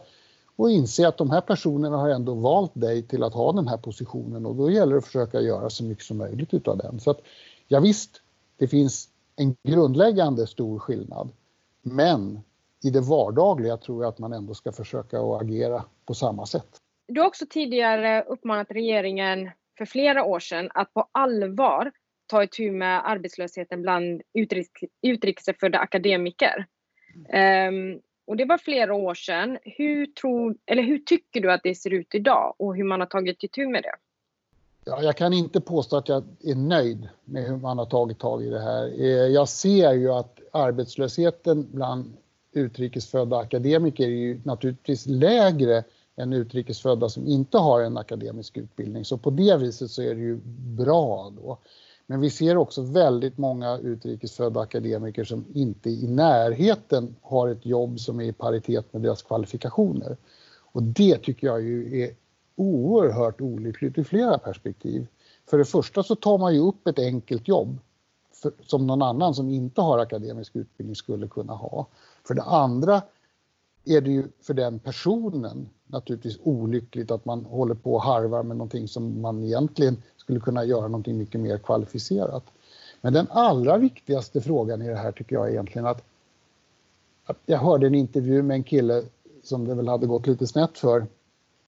och 0.59 0.71
inse 0.71 1.07
att 1.07 1.17
de 1.17 1.29
här 1.29 1.41
personerna 1.41 1.97
har 1.97 2.09
ändå 2.09 2.33
valt 2.33 2.71
dig 2.73 3.07
till 3.07 3.23
att 3.23 3.33
ha 3.33 3.51
den 3.51 3.67
här 3.67 3.77
positionen 3.77 4.45
och 4.45 4.55
då 4.55 4.71
gäller 4.71 4.91
det 4.91 4.97
att 4.97 5.05
försöka 5.05 5.41
göra 5.41 5.69
så 5.69 5.83
mycket 5.83 6.03
som 6.03 6.17
möjligt 6.17 6.53
utav 6.53 6.77
den. 6.77 6.99
Så 6.99 7.11
att, 7.11 7.21
ja, 7.67 7.79
visst, 7.79 8.21
det 8.57 8.67
finns 8.67 9.09
en 9.35 9.55
grundläggande 9.67 10.47
stor 10.47 10.79
skillnad. 10.79 11.29
Men 11.81 12.39
i 12.83 12.89
det 12.89 13.01
vardagliga 13.01 13.77
tror 13.77 14.03
jag 14.03 14.09
att 14.09 14.19
man 14.19 14.33
ändå 14.33 14.53
ska 14.53 14.71
försöka 14.71 15.19
att 15.19 15.41
agera 15.41 15.83
på 16.05 16.13
samma 16.13 16.45
sätt. 16.45 16.77
Du 17.07 17.21
har 17.21 17.27
också 17.27 17.45
tidigare 17.49 18.23
uppmanat 18.23 18.71
regeringen 18.71 19.49
för 19.77 19.85
flera 19.85 20.23
år 20.23 20.39
sedan 20.39 20.69
att 20.73 20.93
på 20.93 21.07
allvar 21.11 21.91
ta 22.27 22.43
itu 22.43 22.71
med 22.71 23.09
arbetslösheten 23.09 23.81
bland 23.81 24.21
utrikesfödda 25.01 25.79
akademiker. 25.79 26.65
Um, 27.69 28.01
och 28.29 28.37
det 28.37 28.45
var 28.45 28.57
flera 28.57 28.93
år 28.93 29.13
sedan. 29.13 29.57
Hur, 29.63 30.05
tror, 30.05 30.55
eller 30.65 30.83
hur 30.83 30.99
tycker 30.99 31.41
du 31.41 31.51
att 31.51 31.61
det 31.63 31.75
ser 31.75 31.93
ut 31.93 32.15
idag 32.15 32.55
och 32.57 32.75
hur 32.75 32.83
man 32.83 32.99
har 32.99 33.07
tagit 33.07 33.43
itu 33.43 33.67
med 33.67 33.83
det? 33.83 33.95
Ja, 34.85 35.03
jag 35.03 35.17
kan 35.17 35.33
inte 35.33 35.61
påstå 35.61 35.97
att 35.97 36.09
jag 36.09 36.23
är 36.43 36.55
nöjd 36.55 37.09
med 37.25 37.43
hur 37.43 37.57
man 37.57 37.77
har 37.77 37.85
tagit 37.85 38.19
tag 38.19 38.43
i 38.43 38.49
det 38.49 38.59
här. 38.59 39.01
Eh, 39.01 39.07
jag 39.07 39.49
ser 39.49 39.93
ju 39.93 40.13
att 40.13 40.39
arbetslösheten 40.51 41.67
bland 41.71 42.17
utrikesfödda 42.51 43.37
akademiker 43.37 44.03
är 44.03 44.09
ju 44.09 44.41
naturligtvis 44.43 45.05
lägre 45.05 45.83
än 46.15 46.33
utrikesfödda 46.33 47.09
som 47.09 47.27
inte 47.27 47.57
har 47.57 47.81
en 47.81 47.97
akademisk 47.97 48.57
utbildning. 48.57 49.05
Så 49.05 49.17
på 49.17 49.29
det 49.29 49.57
viset 49.57 49.91
så 49.91 50.01
är 50.01 50.15
det 50.15 50.21
ju 50.21 50.39
bra 50.77 51.33
då. 51.37 51.57
Men 52.11 52.21
vi 52.21 52.29
ser 52.29 52.57
också 52.57 52.81
väldigt 52.81 53.37
många 53.37 53.77
utrikesfödda 53.77 54.59
akademiker 54.59 55.23
som 55.23 55.45
inte 55.53 55.89
i 55.89 56.07
närheten 56.07 57.15
har 57.21 57.47
ett 57.47 57.65
jobb 57.65 57.99
som 57.99 58.19
är 58.19 58.23
i 58.23 58.33
paritet 58.33 58.93
med 58.93 59.01
deras 59.01 59.21
kvalifikationer. 59.21 60.17
Och 60.71 60.83
det 60.83 61.17
tycker 61.17 61.47
jag 61.47 61.61
ju 61.61 62.03
är 62.03 62.11
oerhört 62.55 63.41
olyckligt 63.41 63.97
i 63.97 64.03
flera 64.03 64.37
perspektiv. 64.37 65.07
För 65.49 65.57
det 65.57 65.65
första 65.65 66.03
så 66.03 66.15
tar 66.15 66.37
man 66.37 66.53
ju 66.53 66.59
upp 66.59 66.87
ett 66.87 66.99
enkelt 66.99 67.47
jobb 67.47 67.79
för, 68.33 68.51
som 68.65 68.87
någon 68.87 69.01
annan 69.01 69.35
som 69.35 69.49
inte 69.49 69.81
har 69.81 69.99
akademisk 69.99 70.55
utbildning 70.55 70.95
skulle 70.95 71.27
kunna 71.27 71.53
ha. 71.53 71.87
För 72.27 72.33
det 72.33 72.43
andra 72.43 73.01
är 73.85 74.01
det 74.01 74.11
ju 74.11 74.27
för 74.41 74.53
den 74.53 74.79
personen 74.79 75.69
naturligtvis 75.87 76.39
olyckligt 76.43 77.11
att 77.11 77.25
man 77.25 77.45
håller 77.45 77.75
på 77.75 77.93
och 77.93 78.01
harvar 78.01 78.43
med 78.43 78.57
någonting 78.57 78.87
som 78.87 79.21
man 79.21 79.43
egentligen 79.43 80.01
skulle 80.29 80.39
kunna 80.39 80.65
göra 80.65 80.87
någonting 80.87 81.17
mycket 81.17 81.41
mer 81.41 81.57
kvalificerat. 81.57 82.43
Men 83.01 83.13
den 83.13 83.27
allra 83.29 83.77
viktigaste 83.77 84.41
frågan 84.41 84.81
i 84.81 84.87
det 84.87 84.95
här 84.95 85.11
tycker 85.11 85.35
jag 85.35 85.47
är 85.47 85.51
egentligen 85.51 85.85
att, 85.85 86.03
att 87.25 87.37
jag 87.45 87.57
hörde 87.57 87.87
en 87.87 87.95
intervju 87.95 88.43
med 88.43 88.55
en 88.55 88.63
kille 88.63 89.03
som 89.43 89.67
det 89.67 89.75
väl 89.75 89.87
hade 89.87 90.07
gått 90.07 90.27
lite 90.27 90.47
snett 90.47 90.77
för 90.77 91.07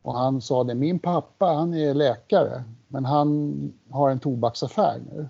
och 0.01 0.13
han 0.13 0.41
sa 0.41 0.63
det, 0.63 0.75
min 0.75 0.99
pappa 0.99 1.45
han 1.45 1.73
är 1.73 1.93
läkare 1.93 2.63
men 2.87 3.05
han 3.05 3.53
har 3.89 4.09
en 4.09 4.19
tobaksaffär 4.19 5.01
nu. 5.11 5.27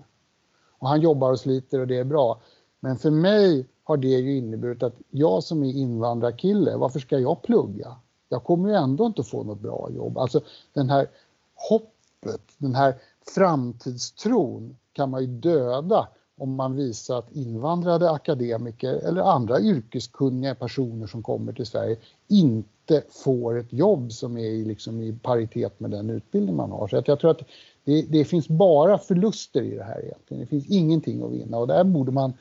Och 0.78 0.88
han 0.88 1.00
jobbar 1.00 1.32
och 1.32 1.40
sliter 1.40 1.80
och 1.80 1.86
det 1.86 1.98
är 1.98 2.04
bra. 2.04 2.40
Men 2.80 2.96
för 2.96 3.10
mig 3.10 3.66
har 3.84 3.96
det 3.96 4.08
ju 4.08 4.36
inneburit 4.36 4.82
att 4.82 4.96
jag 5.10 5.44
som 5.44 5.62
är 5.62 5.72
invandrarkille, 5.72 6.76
varför 6.76 7.00
ska 7.00 7.18
jag 7.18 7.42
plugga? 7.42 7.96
Jag 8.28 8.44
kommer 8.44 8.68
ju 8.68 8.74
ändå 8.74 9.06
inte 9.06 9.22
få 9.22 9.42
något 9.42 9.60
bra 9.60 9.88
jobb. 9.96 10.18
Alltså 10.18 10.40
den 10.72 10.90
här 10.90 11.06
hoppet, 11.54 12.42
den 12.58 12.74
här 12.74 12.94
framtidstron 13.34 14.76
kan 14.92 15.10
man 15.10 15.20
ju 15.20 15.26
döda 15.26 16.08
om 16.36 16.54
man 16.54 16.76
visar 16.76 17.18
att 17.18 17.32
invandrade 17.32 18.10
akademiker 18.10 18.94
eller 18.94 19.22
andra 19.22 19.60
yrkeskunniga 19.60 20.54
personer 20.54 21.06
som 21.06 21.22
kommer 21.22 21.52
till 21.52 21.66
Sverige 21.66 21.96
inte 22.28 23.02
får 23.24 23.58
ett 23.58 23.72
jobb 23.72 24.12
som 24.12 24.36
är 24.36 24.44
i, 24.44 24.64
liksom 24.64 25.00
i 25.00 25.12
paritet 25.12 25.80
med 25.80 25.90
den 25.90 26.10
utbildning 26.10 26.56
man 26.56 26.70
har. 26.70 26.88
Så 26.88 26.96
att 26.96 27.08
jag 27.08 27.20
tror 27.20 27.30
att 27.30 27.42
det, 27.84 28.02
det, 28.02 28.24
finns 28.24 28.48
bara 28.48 28.98
förluster 28.98 29.62
i 29.62 29.74
det 29.76 29.84
här 29.84 30.04
egentligen. 30.04 30.40
Det 30.40 30.46
finns 30.46 30.66
ingenting 30.70 31.22
att 31.22 31.30
vinna 31.30 31.58
och 31.58 31.66
där 31.66 31.84
borde 31.84 32.12
man 32.12 32.32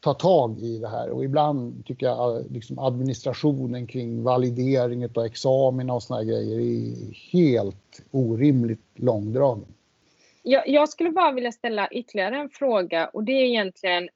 ta 0.00 0.14
tag 0.14 0.58
i 0.58 0.78
det 0.78 0.88
här 0.88 1.10
och 1.10 1.24
ibland 1.24 1.86
tycker 1.86 2.06
jag 2.06 2.36
eh, 2.36 2.42
liksom 2.50 2.78
administrationen 2.78 3.86
kring 3.86 4.22
validering 4.22 5.04
av 5.14 5.24
examina 5.24 5.94
och 5.94 6.02
såna 6.02 6.24
grejer 6.24 6.60
är 6.60 6.94
helt 7.32 8.02
orimligt 8.10 8.80
långdragen. 8.94 9.64
Jag, 10.42 10.68
jag 10.68 10.88
skulle 10.88 11.10
bara 11.10 11.32
vilja 11.32 11.52
ställa 11.52 11.88
ytterligare 11.88 12.36
en 12.36 12.50
fråga 12.50 13.06
och 13.06 13.24
det 13.24 13.32
är 13.32 13.44
egentligen 13.44 14.08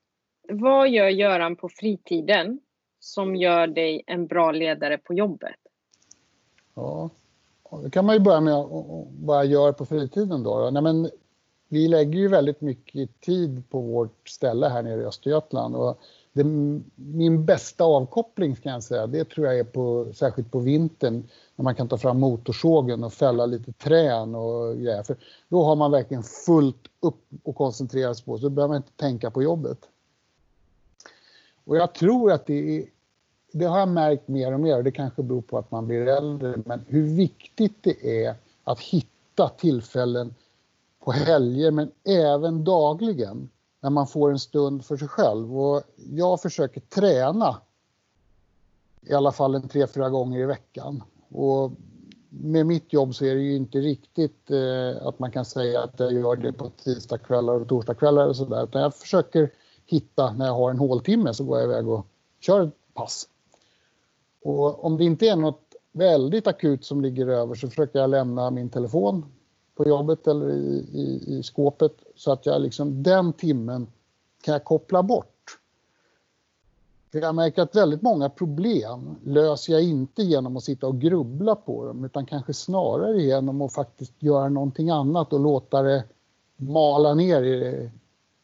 vad 0.49 0.89
gör 0.89 1.09
Göran 1.09 1.57
på 1.57 1.69
fritiden 1.69 2.61
som 3.01 3.37
gör 3.37 3.67
dig 3.67 4.03
en 4.07 4.27
bra 4.27 4.53
ledare 4.53 4.99
på 4.99 5.15
jobbet? 5.15 5.57
Ja, 6.75 7.11
det 7.83 7.91
kan 7.91 8.05
man 8.05 8.15
ju 8.15 8.21
börja 8.21 8.41
med 8.41 8.55
vad 9.21 9.37
jag 9.37 9.47
gör 9.47 9.73
på 9.73 9.87
fritiden 9.87 10.43
då. 10.43 10.71
Nej, 10.73 10.83
men 10.83 11.11
vi 11.69 11.89
lägger 11.89 12.19
ju 12.19 12.29
väldigt 12.29 12.61
mycket 12.61 13.21
tid 13.21 13.71
på 13.71 13.81
vårt 13.81 14.29
ställe 14.29 14.69
här 14.69 14.83
nere 14.83 15.01
i 15.01 15.05
Östergötland 15.05 15.77
och 15.77 16.01
det, 16.35 16.45
min 16.95 17.45
bästa 17.45 17.85
avkoppling 17.85 18.57
kan 18.57 18.73
jag 18.73 18.83
säga, 18.83 19.07
det 19.07 19.25
tror 19.25 19.47
jag 19.47 19.59
är 19.59 19.65
på, 19.65 20.13
särskilt 20.15 20.51
på 20.51 20.59
vintern 20.59 21.29
när 21.57 21.63
man 21.63 21.75
kan 21.75 21.89
ta 21.89 21.99
fram 21.99 22.21
motorsågen 22.21 23.05
och 23.05 23.13
fälla 23.13 23.47
lite 23.47 23.73
trän 23.73 24.35
och 24.35 24.77
grejer. 24.77 25.03
För 25.03 25.17
då 25.49 25.65
har 25.65 25.77
man 25.77 25.91
verkligen 25.91 26.23
fullt 26.23 26.87
upp 27.01 27.25
och 27.43 27.57
koncentrera 27.57 28.15
sig 28.15 28.25
på, 28.25 28.39
så 28.39 28.51
behöver 28.51 28.69
man 28.69 28.77
inte 28.77 28.97
tänka 28.97 29.31
på 29.31 29.43
jobbet. 29.43 29.79
Och 31.65 31.77
jag 31.77 31.95
tror 31.95 32.33
att 32.33 32.47
det 32.47 32.79
är, 32.79 32.85
det 33.53 33.65
har 33.65 33.79
jag 33.79 33.89
märkt 33.89 34.29
mer 34.29 34.53
och 34.53 34.61
mer, 34.61 34.77
och 34.77 34.85
det 34.85 34.93
kanske 34.93 35.23
beror 35.23 35.43
på 35.43 35.59
att 35.59 35.71
man 35.71 35.87
blir 35.87 36.07
äldre, 36.07 36.57
men 36.65 36.85
hur 36.89 37.03
viktigt 37.03 37.83
det 37.83 38.25
är 38.25 38.35
att 38.65 38.81
hitta 38.81 39.49
tillfällen 39.49 40.35
på 41.05 41.13
helger 41.13 41.71
men 41.71 41.91
även 42.05 42.65
dagligen 42.65 43.49
när 43.85 43.91
man 43.91 44.07
får 44.07 44.31
en 44.31 44.39
stund 44.39 44.85
för 44.85 44.97
sig 44.97 45.09
själv. 45.09 45.59
Och 45.59 45.83
jag 45.97 46.43
försöker 46.43 46.81
träna 46.81 47.57
i 49.03 49.15
alla 49.15 49.33
fall 49.33 49.55
en 49.55 49.69
tre, 49.69 49.87
fyra 49.87 50.11
gånger 50.11 50.41
i 50.41 50.47
veckan. 50.47 51.03
Och 51.29 51.73
med 52.29 52.67
mitt 52.67 52.93
jobb 52.93 53.15
så 53.15 53.25
är 53.25 53.35
det 53.35 53.41
ju 53.41 53.57
inte 53.57 53.79
riktigt 53.79 54.51
eh, 54.51 55.07
att 55.07 55.19
man 55.19 55.31
kan 55.31 55.45
säga 55.45 55.83
att 55.83 56.01
jag 56.01 56.13
gör 56.13 56.37
det 56.37 56.53
på 56.53 56.71
tisdagskvällar 56.71 57.61
och 57.61 57.69
torsdagskvällar 57.69 58.27
och 58.29 58.37
sådär. 58.37 58.65
Utan 58.65 58.83
jag 58.83 58.95
försöker 58.95 59.53
hitta, 59.87 60.33
när 60.33 60.47
jag 60.47 60.55
har 60.55 60.71
en 60.71 60.79
håltimme 60.79 61.35
så 61.35 61.45
går 61.45 61.59
jag 61.59 61.71
iväg 61.71 61.89
och 61.89 62.07
kör 62.41 62.63
ett 62.63 62.95
pass. 62.95 63.29
Och 64.43 64.85
om 64.85 64.97
det 64.97 65.05
inte 65.05 65.27
är 65.27 65.37
något 65.37 65.75
väldigt 65.93 66.47
akut 66.47 66.85
som 66.85 67.01
ligger 67.01 67.27
över 67.27 67.55
så 67.55 67.69
försöker 67.69 67.99
jag 67.99 68.11
lämna 68.11 68.51
min 68.51 68.71
telefon 68.71 69.34
på 69.75 69.89
jobbet 69.89 70.27
eller 70.27 70.51
i, 70.51 70.87
i, 70.93 71.39
i 71.39 71.43
skåpet 71.43 71.93
så 72.17 72.33
att 72.33 72.47
jag 72.47 72.63
liksom 72.63 73.03
den 73.03 73.33
timmen 73.33 73.87
kan 74.43 74.53
jag 74.53 74.65
koppla 74.65 75.03
bort. 75.03 75.59
För 77.13 77.21
jag 77.21 77.35
märker 77.35 77.63
att 77.63 77.77
väldigt 77.77 78.03
många 78.03 78.29
problem 78.29 79.17
löser 79.25 79.73
jag 79.73 79.83
inte 79.83 80.23
genom 80.23 80.57
att 80.57 80.65
sitta 80.65 80.87
och 80.87 81.01
grubbla 81.01 81.55
på 81.55 81.85
dem 81.87 82.05
utan 82.05 82.27
kanske 82.27 82.55
snarare 82.55 83.23
genom 83.23 83.63
att 83.63 83.73
faktiskt 83.73 84.13
göra 84.19 84.49
någonting 84.49 84.91
annat 84.91 85.33
och 85.33 85.41
låta 85.41 85.83
det 85.83 86.05
mala 86.57 87.15
ner 87.15 87.43
i 87.43 87.91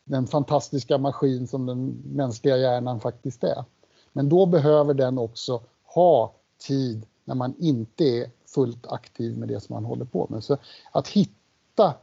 den 0.04 0.26
fantastiska 0.26 0.98
maskin 0.98 1.46
som 1.46 1.66
den 1.66 2.02
mänskliga 2.12 2.56
hjärnan 2.56 3.00
faktiskt 3.00 3.44
är. 3.44 3.64
Men 4.12 4.28
då 4.28 4.46
behöver 4.46 4.94
den 4.94 5.18
också 5.18 5.62
ha 5.94 6.32
tid 6.58 7.06
när 7.24 7.34
man 7.34 7.54
inte 7.58 8.04
är 8.04 8.30
fullt 8.54 8.86
aktiv 8.86 9.38
med 9.38 9.48
det 9.48 9.60
som 9.60 9.74
man 9.74 9.84
håller 9.84 10.04
på 10.04 10.26
med. 10.30 10.44
Så 10.44 10.56
att 10.92 11.08
hitta 11.08 11.94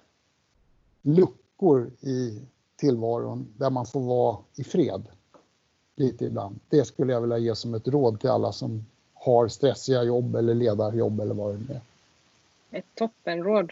luckor 1.01 1.91
i 2.01 2.41
tillvaron 2.75 3.47
där 3.57 3.69
man 3.69 3.85
får 3.85 3.99
vara 4.01 4.37
i 4.55 4.63
fred 4.63 5.07
lite 5.95 6.25
ibland. 6.25 6.59
Det 6.69 6.85
skulle 6.85 7.13
jag 7.13 7.21
vilja 7.21 7.37
ge 7.37 7.55
som 7.55 7.73
ett 7.73 7.87
råd 7.87 8.19
till 8.19 8.29
alla 8.29 8.51
som 8.51 8.85
har 9.13 9.47
stressiga 9.47 10.03
jobb 10.03 10.35
eller 10.35 10.55
ledarjobb 10.55 11.19
eller 11.19 11.35
vad 11.35 11.53
det 11.53 11.59
nu 11.69 11.73
är. 11.73 11.81
Ett 12.79 12.85
toppenråd. 12.95 13.71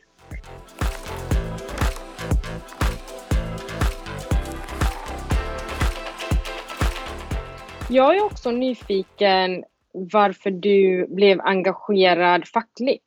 Jag 7.90 8.18
är 8.18 8.24
också 8.24 8.52
nyfiken 8.52 9.64
varför 9.96 10.52
du 10.52 11.08
blev 11.10 11.42
engagerad 11.42 12.48
fackligt. 12.48 13.06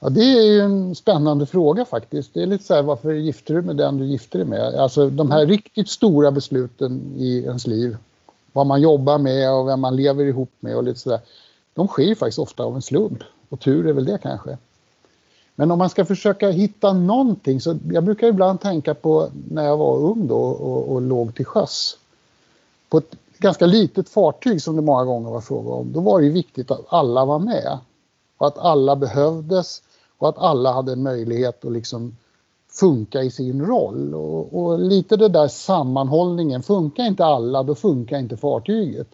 Ja, 0.00 0.08
det 0.08 0.20
är 0.20 0.42
ju 0.42 0.60
en 0.60 0.94
spännande 0.94 1.46
fråga 1.46 1.84
faktiskt. 1.84 2.34
Det 2.34 2.42
är 2.42 2.46
lite 2.46 2.64
så 2.64 2.74
här, 2.74 2.82
varför 2.82 3.12
gifter 3.12 3.54
du 3.54 3.62
med 3.62 3.76
den 3.76 3.98
du 3.98 4.04
gifter 4.04 4.38
dig 4.38 4.48
med? 4.48 4.74
Alltså 4.74 5.10
de 5.10 5.30
här 5.30 5.46
riktigt 5.46 5.88
stora 5.88 6.30
besluten 6.30 7.14
i 7.16 7.38
ens 7.38 7.66
liv, 7.66 7.96
vad 8.52 8.66
man 8.66 8.80
jobbar 8.80 9.18
med 9.18 9.52
och 9.52 9.68
vem 9.68 9.80
man 9.80 9.96
lever 9.96 10.24
ihop 10.24 10.50
med 10.60 10.76
och 10.76 10.84
lite 10.84 11.00
sådär. 11.00 11.20
De 11.74 11.88
sker 11.88 12.02
ju 12.02 12.14
faktiskt 12.14 12.38
ofta 12.38 12.62
av 12.62 12.74
en 12.74 12.82
slump 12.82 13.18
och 13.48 13.60
tur 13.60 13.86
är 13.86 13.92
väl 13.92 14.04
det 14.04 14.18
kanske. 14.22 14.58
Men 15.54 15.70
om 15.70 15.78
man 15.78 15.90
ska 15.90 16.04
försöka 16.04 16.50
hitta 16.50 16.92
någonting 16.92 17.60
så 17.60 17.78
jag 17.92 18.04
brukar 18.04 18.26
ibland 18.26 18.60
tänka 18.60 18.94
på 18.94 19.30
när 19.50 19.64
jag 19.64 19.76
var 19.76 19.98
ung 19.98 20.26
då 20.26 20.40
och, 20.40 20.92
och 20.92 21.02
låg 21.02 21.34
till 21.34 21.46
sjöss. 21.46 21.98
På 22.88 22.98
ett 22.98 23.16
ganska 23.42 23.66
litet 23.66 24.08
fartyg 24.08 24.62
som 24.62 24.76
det 24.76 24.82
många 24.82 25.04
gånger 25.04 25.30
var 25.30 25.40
fråga 25.40 25.70
om, 25.70 25.92
då 25.92 26.00
var 26.00 26.20
det 26.20 26.26
ju 26.26 26.32
viktigt 26.32 26.70
att 26.70 26.84
alla 26.88 27.24
var 27.24 27.38
med. 27.38 27.78
Och 28.38 28.46
att 28.46 28.58
alla 28.58 28.96
behövdes 28.96 29.82
och 30.18 30.28
att 30.28 30.38
alla 30.38 30.72
hade 30.72 30.92
en 30.92 31.02
möjlighet 31.02 31.64
att 31.64 31.72
liksom 31.72 32.16
funka 32.70 33.22
i 33.22 33.30
sin 33.30 33.66
roll. 33.66 34.14
Och, 34.14 34.62
och, 34.62 34.78
lite 34.78 35.16
det 35.16 35.28
där 35.28 35.48
sammanhållningen, 35.48 36.62
funkar 36.62 37.04
inte 37.04 37.24
alla 37.24 37.62
då 37.62 37.74
funkar 37.74 38.18
inte 38.18 38.36
fartyget. 38.36 39.08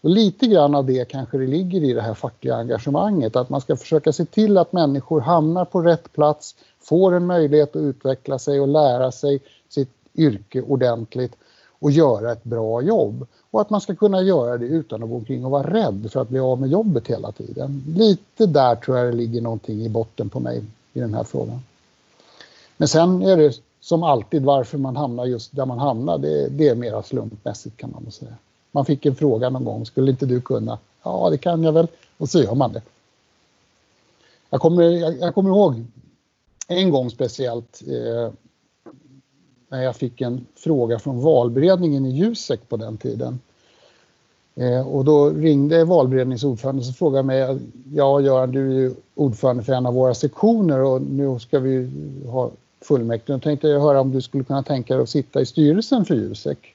Och 0.00 0.10
lite 0.10 0.46
grann 0.46 0.74
av 0.74 0.86
det 0.86 1.08
kanske 1.08 1.38
det 1.38 1.46
ligger 1.46 1.84
i 1.84 1.92
det 1.92 2.02
här 2.02 2.14
fackliga 2.14 2.56
engagemanget, 2.56 3.36
att 3.36 3.50
man 3.50 3.60
ska 3.60 3.76
försöka 3.76 4.12
se 4.12 4.24
till 4.24 4.58
att 4.58 4.72
människor 4.72 5.20
hamnar 5.20 5.64
på 5.64 5.80
rätt 5.80 6.12
plats, 6.12 6.54
får 6.80 7.14
en 7.14 7.26
möjlighet 7.26 7.76
att 7.76 7.82
utveckla 7.82 8.38
sig 8.38 8.60
och 8.60 8.68
lära 8.68 9.12
sig 9.12 9.40
sitt 9.68 9.90
yrke 10.14 10.62
ordentligt 10.62 11.36
och 11.84 11.90
göra 11.90 12.32
ett 12.32 12.44
bra 12.44 12.82
jobb. 12.82 13.26
Och 13.50 13.60
att 13.60 13.70
man 13.70 13.80
ska 13.80 13.94
kunna 13.94 14.22
göra 14.22 14.58
det 14.58 14.66
utan 14.66 15.02
att 15.02 15.08
gå 15.08 15.16
omkring 15.16 15.44
och 15.44 15.50
vara 15.50 15.70
rädd 15.74 16.08
för 16.12 16.20
att 16.20 16.28
bli 16.28 16.38
av 16.38 16.60
med 16.60 16.70
jobbet 16.70 17.06
hela 17.06 17.32
tiden. 17.32 17.84
Lite 17.96 18.46
där 18.46 18.76
tror 18.76 18.98
jag 18.98 19.06
det 19.06 19.12
ligger 19.12 19.40
någonting 19.40 19.80
i 19.84 19.88
botten 19.88 20.30
på 20.30 20.40
mig 20.40 20.62
i 20.92 21.00
den 21.00 21.14
här 21.14 21.24
frågan. 21.24 21.62
Men 22.76 22.88
sen 22.88 23.22
är 23.22 23.36
det 23.36 23.60
som 23.80 24.02
alltid 24.02 24.42
varför 24.42 24.78
man 24.78 24.96
hamnar 24.96 25.24
just 25.24 25.56
där 25.56 25.66
man 25.66 25.78
hamnar, 25.78 26.18
det, 26.18 26.48
det 26.48 26.68
är 26.68 26.74
mera 26.74 27.02
slumpmässigt 27.02 27.76
kan 27.76 27.90
man 27.90 28.12
säga. 28.12 28.34
Man 28.72 28.84
fick 28.84 29.06
en 29.06 29.14
fråga 29.14 29.50
någon 29.50 29.64
gång, 29.64 29.86
skulle 29.86 30.10
inte 30.10 30.26
du 30.26 30.40
kunna? 30.40 30.78
Ja, 31.02 31.30
det 31.30 31.38
kan 31.38 31.62
jag 31.62 31.72
väl. 31.72 31.88
Och 32.18 32.28
så 32.28 32.38
gör 32.38 32.54
man 32.54 32.72
det. 32.72 32.82
Jag 34.50 34.60
kommer, 34.60 34.82
jag, 34.82 35.18
jag 35.20 35.34
kommer 35.34 35.50
ihåg 35.50 35.84
en 36.68 36.90
gång 36.90 37.10
speciellt 37.10 37.82
eh, 37.86 38.32
när 39.74 39.82
jag 39.82 39.96
fick 39.96 40.20
en 40.20 40.46
fråga 40.56 40.98
från 40.98 41.20
valberedningen 41.20 42.06
i 42.06 42.10
Jusek 42.10 42.68
på 42.68 42.76
den 42.76 42.96
tiden. 42.96 43.40
Eh, 44.54 44.88
och 44.88 45.04
då 45.04 45.30
ringde 45.30 45.84
valberedningsordförande 45.84 46.82
och 46.88 46.96
frågade 46.96 47.22
mig, 47.22 47.58
ja 47.94 48.20
Göran 48.20 48.52
du 48.52 48.70
är 48.70 48.74
ju 48.74 48.94
ordförande 49.14 49.62
för 49.62 49.72
en 49.72 49.86
av 49.86 49.94
våra 49.94 50.14
sektioner 50.14 50.80
och 50.80 51.02
nu 51.02 51.38
ska 51.38 51.58
vi 51.58 51.90
ha 52.26 52.50
fullmäktige. 52.80 53.32
Då 53.32 53.38
tänkte 53.38 53.68
jag 53.68 53.80
höra 53.80 54.00
om 54.00 54.12
du 54.12 54.20
skulle 54.20 54.44
kunna 54.44 54.62
tänka 54.62 54.94
dig 54.94 55.02
att 55.02 55.08
sitta 55.08 55.40
i 55.40 55.46
styrelsen 55.46 56.04
för 56.04 56.14
Jusek. 56.14 56.74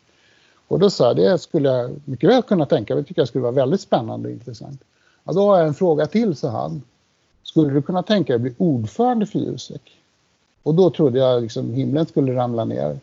Och 0.67 0.79
då 0.79 0.89
sa 0.89 1.07
jag, 1.07 1.15
det 1.15 1.39
skulle 1.39 1.69
jag 1.69 1.91
mycket 2.05 2.29
väl 2.29 2.41
kunna 2.41 2.65
tänka 2.65 2.95
mig, 2.95 3.03
det 3.03 3.07
tycker 3.07 3.21
jag 3.21 3.27
skulle 3.27 3.41
vara 3.41 3.51
väldigt 3.51 3.81
spännande 3.81 4.27
och 4.27 4.33
intressant. 4.33 4.81
Ja, 5.23 5.33
då 5.33 5.41
har 5.41 5.57
jag 5.57 5.67
en 5.67 5.73
fråga 5.73 6.07
till, 6.07 6.35
sa 6.35 6.49
han. 6.49 6.81
Skulle 7.43 7.73
du 7.73 7.81
kunna 7.81 8.03
tänka 8.03 8.33
dig 8.33 8.35
att 8.35 8.41
bli 8.41 8.53
ordförande 8.57 9.25
för 9.25 9.39
Jusek? 9.39 9.98
Och 10.63 10.75
då 10.75 10.89
trodde 10.89 11.19
jag 11.19 11.41
liksom 11.41 11.73
himlen 11.73 12.05
skulle 12.05 12.35
ramla 12.35 12.65
ner. 12.65 12.99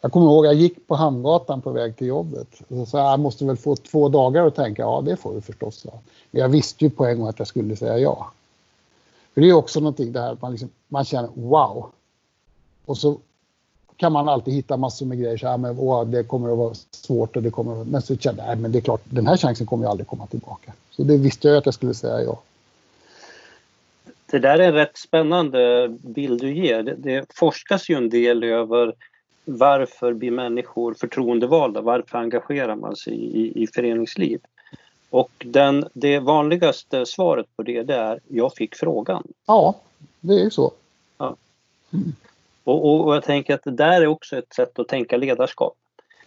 Jag 0.00 0.12
kommer 0.12 0.26
ihåg 0.26 0.46
jag 0.46 0.54
gick 0.54 0.86
på 0.86 0.94
Hamngatan 0.94 1.60
på 1.60 1.70
väg 1.70 1.96
till 1.96 2.06
jobbet. 2.06 2.48
Och 2.68 2.76
så 2.76 2.86
sa 2.86 2.98
jag, 2.98 3.12
jag 3.12 3.20
måste 3.20 3.44
väl 3.44 3.56
få 3.56 3.76
två 3.76 4.08
dagar 4.08 4.46
att 4.46 4.54
tänka, 4.54 4.82
ja 4.82 5.02
det 5.04 5.16
får 5.16 5.34
du 5.34 5.40
förstås. 5.40 5.82
Ja. 5.86 5.92
Men 6.30 6.42
jag 6.42 6.48
visste 6.48 6.84
ju 6.84 6.90
på 6.90 7.06
en 7.06 7.18
gång 7.18 7.28
att 7.28 7.38
jag 7.38 7.48
skulle 7.48 7.76
säga 7.76 7.98
ja. 7.98 8.30
För 9.34 9.40
det 9.40 9.48
är 9.48 9.52
också 9.52 9.80
någonting 9.80 10.14
här 10.14 10.32
att 10.32 10.42
man, 10.42 10.50
liksom, 10.50 10.68
man 10.88 11.04
känner 11.04 11.30
wow. 11.34 11.86
Och 12.84 12.98
så 12.98 13.16
kan 13.96 14.12
man 14.12 14.28
alltid 14.28 14.54
hitta 14.54 14.76
massor 14.76 15.06
med 15.06 15.18
grejer. 15.18 15.36
Så 15.36 15.48
här, 15.48 15.58
men, 15.58 15.78
åh, 15.78 16.04
det 16.04 16.22
kommer 16.22 16.52
att 16.52 16.58
vara 16.58 16.74
svårt 16.90 17.36
och 17.36 17.42
det 17.42 17.50
kommer 17.50 17.80
att... 17.80 17.86
Men 17.86 18.02
så 18.02 18.16
kände 18.16 18.44
jag, 18.46 18.58
men 18.58 18.72
det 18.72 18.78
är 18.78 18.80
klart, 18.80 19.00
den 19.04 19.26
här 19.26 19.36
chansen 19.36 19.66
kommer 19.66 19.84
ju 19.84 19.90
aldrig 19.90 20.06
komma 20.06 20.26
tillbaka. 20.26 20.72
Så 20.90 21.02
det 21.02 21.16
visste 21.16 21.48
jag 21.48 21.56
att 21.56 21.66
jag 21.66 21.74
skulle 21.74 21.94
säga 21.94 22.22
ja. 22.22 22.38
Det 24.30 24.38
där 24.38 24.58
är 24.58 24.68
en 24.68 24.74
rätt 24.74 24.96
spännande 24.96 25.88
bild 25.88 26.40
du 26.40 26.52
ger. 26.52 26.82
Det, 26.82 27.26
forskas 27.34 27.88
ju 27.88 27.94
en 27.94 28.08
del 28.08 28.44
över 28.44 28.94
varför 29.44 30.12
blir 30.12 30.30
människor 30.30 30.94
förtroendevalda? 30.94 31.80
Varför 31.80 32.18
engagerar 32.18 32.76
man 32.76 32.96
sig 32.96 33.14
i, 33.14 33.62
i 33.62 33.66
föreningsliv? 33.66 34.40
Och 35.10 35.30
den, 35.38 35.88
det 35.92 36.18
vanligaste 36.18 37.06
svaret 37.06 37.46
på 37.56 37.62
det, 37.62 37.82
det 37.82 37.94
är 37.94 38.20
jag 38.28 38.54
fick 38.54 38.74
frågan. 38.74 39.22
Ja, 39.46 39.74
det 40.20 40.34
är 40.34 40.44
ju 40.44 40.50
så. 40.50 40.72
Ja. 41.18 41.36
Mm. 41.92 42.12
Och, 42.64 42.84
och, 42.84 43.06
och, 43.06 43.14
jag 43.14 43.24
tänker 43.24 43.54
att 43.54 43.64
det 43.64 43.70
där 43.70 44.02
är 44.02 44.06
också 44.06 44.36
ett 44.36 44.54
sätt 44.54 44.78
att 44.78 44.88
tänka 44.88 45.16
ledarskap. 45.16 45.76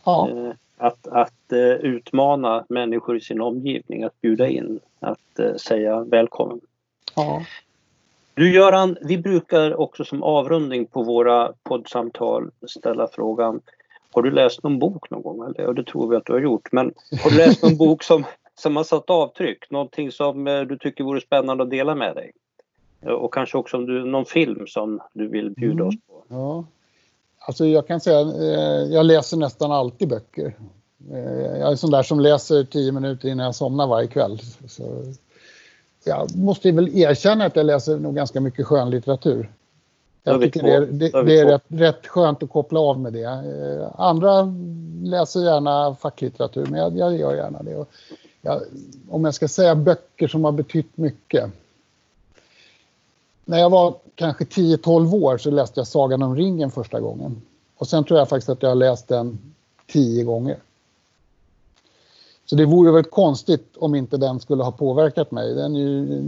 Ja. 0.03 0.29
Eh, 0.29 0.51
att, 0.77 1.07
att 1.07 1.53
uh, 1.53 1.59
utmana 1.59 2.65
människor 2.69 3.17
i 3.17 3.21
sin 3.21 3.41
omgivning, 3.41 4.03
att 4.03 4.21
bjuda 4.21 4.47
in, 4.47 4.79
att 4.99 5.39
uh, 5.39 5.55
säga 5.55 5.99
välkommen. 5.99 6.59
Ja. 7.15 7.43
Du 8.33 8.53
Göran, 8.53 8.97
vi 9.01 9.17
brukar 9.17 9.79
också 9.79 10.05
som 10.05 10.23
avrundning 10.23 10.85
på 10.85 11.03
våra 11.03 11.53
poddsamtal 11.63 12.51
ställa 12.67 13.07
frågan 13.07 13.61
Har 14.13 14.21
du 14.21 14.31
läst 14.31 14.63
någon 14.63 14.79
bok 14.79 15.09
någon 15.09 15.21
gång? 15.21 15.45
Eller? 15.45 15.67
Och 15.67 15.75
det 15.75 15.83
tror 15.83 16.09
vi 16.09 16.15
att 16.15 16.25
du 16.25 16.33
har 16.33 16.39
gjort. 16.39 16.71
Men 16.71 16.93
har 17.23 17.29
du 17.29 17.37
läst 17.37 17.63
någon 17.63 17.77
bok 17.77 18.03
som, 18.03 18.25
som 18.59 18.75
har 18.75 18.83
satt 18.83 19.09
avtryck? 19.09 19.71
Någonting 19.71 20.11
som 20.11 20.47
eh, 20.47 20.61
du 20.61 20.77
tycker 20.77 21.03
vore 21.03 21.21
spännande 21.21 21.63
att 21.63 21.69
dela 21.69 21.95
med 21.95 22.15
dig? 22.15 22.31
Och 23.13 23.33
kanske 23.33 23.57
också 23.57 23.77
om 23.77 23.85
du, 23.85 24.05
någon 24.05 24.25
film 24.25 24.67
som 24.67 24.99
du 25.13 25.27
vill 25.27 25.49
bjuda 25.49 25.73
Mm. 25.83 25.87
oss 25.87 25.95
på? 26.07 26.35
Mm. 26.35 26.41
Ja. 26.41 26.65
Alltså 27.39 27.65
jag 27.65 27.87
kan 27.87 27.99
säga, 27.99 28.19
eh, 28.19 28.93
jag 28.93 29.05
läser 29.05 29.37
nästan 29.37 29.71
alltid 29.71 30.09
böcker. 30.09 30.53
Eh, 31.11 31.59
jag 31.59 31.71
är 31.71 31.75
sån 31.75 31.91
där 31.91 32.03
som 32.03 32.19
läser 32.19 32.63
tio 32.63 32.91
minuter 32.91 33.27
innan 33.29 33.45
jag 33.45 33.55
somnar 33.55 33.87
varje 33.87 34.07
kväll. 34.07 34.39
Så 34.67 34.83
jag 36.03 36.35
måste 36.35 36.71
väl 36.71 36.97
erkänna 36.99 37.45
att 37.45 37.55
jag 37.55 37.65
läser 37.65 37.97
nog 37.97 38.15
ganska 38.15 38.41
mycket 38.41 38.65
skönlitteratur. 38.65 39.51
Jag 40.23 40.41
tycker 40.41 40.63
det, 40.63 40.71
är- 40.75 40.79
det, 40.85 41.23
det 41.23 41.39
är 41.39 41.45
rätt, 41.45 41.63
rätt 41.67 42.07
skönt 42.07 42.43
att 42.43 42.49
koppla 42.49 42.79
av 42.79 42.99
med 42.99 43.13
det. 43.13 43.23
Eh, 43.23 44.01
Andra 44.01 44.53
läser 45.03 45.39
gärna 45.39 45.95
facklitteratur, 45.95 46.65
men 46.65 46.79
jag, 46.79 46.97
jag 46.97 47.17
gör 47.17 47.35
gärna 47.35 47.63
det. 47.63 47.85
Jag, 48.41 48.61
om 49.09 49.25
jag 49.25 49.33
ska 49.33 49.47
säga 49.47 49.75
böcker 49.75 50.27
som 50.27 50.43
har 50.43 50.51
betytt 50.51 50.97
mycket. 50.97 51.49
När 53.45 53.59
jag 53.59 53.69
var 53.69 53.95
kanske 54.15 54.43
10-12 54.43 55.13
år 55.23 55.37
så 55.37 55.51
läste 55.51 55.79
jag 55.79 55.87
Sagan 55.87 56.23
om 56.23 56.35
ringen 56.35 56.71
första 56.71 56.99
gången. 56.99 57.41
Och 57.77 57.87
sen 57.87 58.03
tror 58.03 58.19
jag 58.19 58.29
faktiskt 58.29 58.49
att 58.49 58.61
jag 58.63 58.69
har 58.69 58.75
läst 58.75 59.07
den 59.07 59.39
tio 59.87 60.23
gånger. 60.23 60.57
Så 62.51 62.55
det 62.55 62.65
vore 62.65 62.91
väl 62.91 63.03
konstigt 63.03 63.77
om 63.77 63.95
inte 63.95 64.17
den 64.17 64.39
skulle 64.39 64.63
ha 64.63 64.71
påverkat 64.71 65.31
mig. 65.31 65.53
Den 65.53 65.75
ju, 65.75 66.21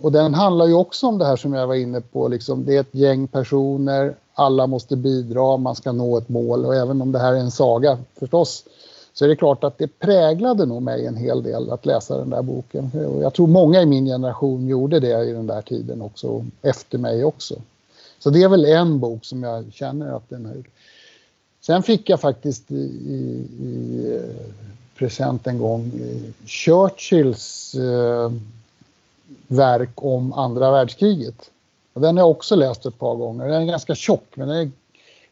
och 0.00 0.12
den 0.12 0.34
handlar 0.34 0.66
ju 0.66 0.74
också 0.74 1.06
om 1.06 1.18
det 1.18 1.24
här 1.24 1.36
som 1.36 1.52
jag 1.52 1.66
var 1.66 1.74
inne 1.74 2.00
på. 2.00 2.28
Liksom, 2.28 2.64
det 2.64 2.76
är 2.76 2.80
ett 2.80 2.94
gäng 2.94 3.26
personer, 3.26 4.14
alla 4.34 4.66
måste 4.66 4.96
bidra, 4.96 5.56
man 5.56 5.74
ska 5.74 5.92
nå 5.92 6.18
ett 6.18 6.28
mål. 6.28 6.66
Och 6.66 6.74
även 6.74 7.02
om 7.02 7.12
det 7.12 7.18
här 7.18 7.32
är 7.32 7.38
en 7.38 7.50
saga 7.50 7.98
förstås 8.18 8.64
så 9.12 9.24
är 9.24 9.28
det 9.28 9.36
klart 9.36 9.64
att 9.64 9.78
det 9.78 9.98
präglade 9.98 10.66
nog 10.66 10.82
mig 10.82 11.06
en 11.06 11.16
hel 11.16 11.42
del 11.42 11.70
att 11.70 11.86
läsa 11.86 12.18
den 12.18 12.30
där 12.30 12.42
boken. 12.42 12.90
Och 13.06 13.22
jag 13.22 13.34
tror 13.34 13.46
många 13.46 13.82
i 13.82 13.86
min 13.86 14.06
generation 14.06 14.68
gjorde 14.68 15.00
det 15.00 15.24
i 15.24 15.32
den 15.32 15.46
där 15.46 15.62
tiden 15.62 16.02
också, 16.02 16.44
efter 16.62 16.98
mig 16.98 17.24
också. 17.24 17.54
Så 18.18 18.30
det 18.30 18.42
är 18.42 18.48
väl 18.48 18.64
en 18.64 19.00
bok 19.00 19.24
som 19.24 19.42
jag 19.42 19.72
känner 19.72 20.16
att 20.16 20.30
den 20.30 20.46
har 20.46 20.54
gjort. 20.54 20.70
Sen 21.60 21.82
fick 21.82 22.08
jag 22.08 22.20
faktiskt 22.20 22.70
i, 22.70 22.84
i, 23.06 23.46
i 23.60 24.20
present 25.02 25.46
en 25.46 25.58
gång 25.58 25.92
eh, 26.00 26.46
Churchills 26.46 27.74
eh, 27.74 28.32
verk 29.46 29.90
om 29.94 30.32
andra 30.32 30.70
världskriget. 30.70 31.50
Och 31.92 32.00
den 32.00 32.16
har 32.16 32.22
jag 32.22 32.30
också 32.30 32.56
läst 32.56 32.86
ett 32.86 32.98
par 32.98 33.14
gånger. 33.14 33.48
Den 33.48 33.62
är 33.62 33.66
ganska 33.66 33.94
tjock 33.94 34.26
men 34.34 34.48
den 34.48 34.56
är 34.56 34.70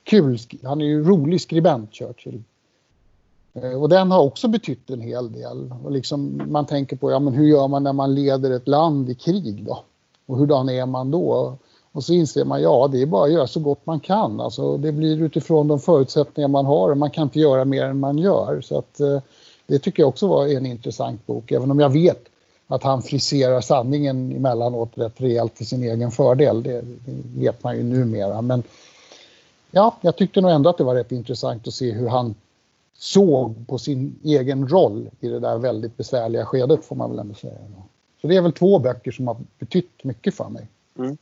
kul. 0.04 0.38
Han 0.62 0.80
är 0.80 0.84
ju 0.84 1.04
rolig 1.04 1.40
skribent 1.40 1.94
Churchill. 1.94 2.42
Eh, 3.54 3.82
och 3.82 3.88
den 3.88 4.10
har 4.10 4.20
också 4.20 4.48
betytt 4.48 4.90
en 4.90 5.00
hel 5.00 5.32
del. 5.32 5.74
Och 5.84 5.90
liksom 5.90 6.42
man 6.46 6.66
tänker 6.66 6.96
på 6.96 7.10
ja, 7.10 7.18
men 7.18 7.34
hur 7.34 7.46
gör 7.46 7.68
man 7.68 7.82
när 7.82 7.92
man 7.92 8.14
leder 8.14 8.50
ett 8.50 8.68
land 8.68 9.10
i 9.10 9.14
krig 9.14 9.64
då? 9.64 9.84
Och 10.26 10.36
hurdan 10.36 10.68
är 10.68 10.86
man 10.86 11.10
då? 11.10 11.56
Och 11.92 12.04
så 12.04 12.12
inser 12.12 12.44
man 12.44 12.62
ja, 12.62 12.88
det 12.92 13.02
är 13.02 13.06
bara 13.06 13.24
att 13.24 13.32
göra 13.32 13.46
så 13.46 13.60
gott 13.60 13.86
man 13.86 14.00
kan. 14.00 14.40
Alltså, 14.40 14.76
det 14.76 14.92
blir 14.92 15.22
utifrån 15.22 15.68
de 15.68 15.80
förutsättningar 15.80 16.48
man 16.48 16.66
har 16.66 16.90
och 16.90 16.96
man 16.96 17.10
kan 17.10 17.22
inte 17.22 17.40
göra 17.40 17.64
mer 17.64 17.84
än 17.84 18.00
man 18.00 18.18
gör. 18.18 18.60
Så 18.60 18.78
att, 18.78 19.00
eh, 19.00 19.18
det 19.70 19.78
tycker 19.78 20.02
jag 20.02 20.08
också 20.08 20.26
var 20.26 20.46
en 20.46 20.66
intressant 20.66 21.26
bok, 21.26 21.52
även 21.52 21.70
om 21.70 21.80
jag 21.80 21.90
vet 21.90 22.28
att 22.66 22.82
han 22.82 23.02
friserar 23.02 23.60
sanningen 23.60 24.32
emellanåt 24.36 24.90
rätt 24.94 25.20
rejält 25.20 25.54
till 25.54 25.66
sin 25.66 25.82
egen 25.82 26.10
fördel. 26.10 26.62
Det, 26.62 26.80
det 26.82 27.40
vet 27.40 27.64
man 27.64 27.76
ju 27.76 27.82
numera. 27.82 28.42
Men 28.42 28.62
ja, 29.70 29.96
jag 30.00 30.16
tyckte 30.16 30.40
nog 30.40 30.50
ändå 30.50 30.70
att 30.70 30.78
det 30.78 30.84
var 30.84 30.94
rätt 30.94 31.12
intressant 31.12 31.68
att 31.68 31.74
se 31.74 31.92
hur 31.92 32.08
han 32.08 32.34
såg 32.98 33.66
på 33.66 33.78
sin 33.78 34.18
egen 34.24 34.68
roll 34.68 35.10
i 35.20 35.28
det 35.28 35.40
där 35.40 35.58
väldigt 35.58 35.96
besvärliga 35.96 36.46
skedet 36.46 36.84
får 36.84 36.96
man 36.96 37.10
väl 37.10 37.18
ändå 37.18 37.34
säga. 37.34 37.58
Så 38.20 38.26
det 38.26 38.36
är 38.36 38.40
väl 38.40 38.52
två 38.52 38.78
böcker 38.78 39.12
som 39.12 39.28
har 39.28 39.36
betytt 39.58 40.04
mycket 40.04 40.34
för 40.34 40.48
mig. 40.48 40.66
Mm. 40.98 41.16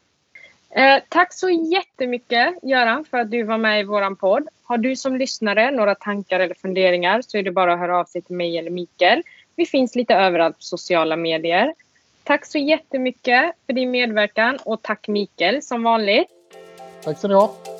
Eh, 0.79 1.03
tack 1.09 1.33
så 1.35 1.51
jättemycket 1.51 2.55
Göran 2.63 3.05
för 3.05 3.19
att 3.19 3.31
du 3.31 3.43
var 3.43 3.59
med 3.59 3.81
i 3.81 3.85
våran 3.85 4.17
podd. 4.17 4.49
Har 4.63 4.79
du 4.79 4.97
som 4.97 5.17
lyssnare 5.17 5.71
några 5.71 5.95
tankar 5.95 6.41
eller 6.41 6.55
funderingar 6.55 7.23
så 7.23 7.39
är 7.39 7.43
det 7.43 7.51
bara 7.51 7.73
att 7.73 7.79
höra 7.79 7.99
av 7.99 8.05
sig 8.05 8.23
till 8.23 8.37
mig 8.37 8.59
eller 8.59 8.71
Mikael. 8.71 9.23
Vi 9.57 9.67
finns 9.67 9.95
lite 9.95 10.15
överallt 10.15 10.57
på 10.57 10.63
sociala 10.63 11.17
medier. 11.17 11.75
Tack 12.25 12.47
så 12.47 12.59
jättemycket 12.59 13.53
för 13.67 13.73
din 13.73 13.91
medverkan 13.91 14.59
och 14.65 14.83
tack 14.83 15.09
Mikael 15.09 15.63
som 15.63 15.83
vanligt. 15.83 16.29
Tack 17.05 17.19
ska 17.19 17.29
ni 17.29 17.35
ha. 17.35 17.78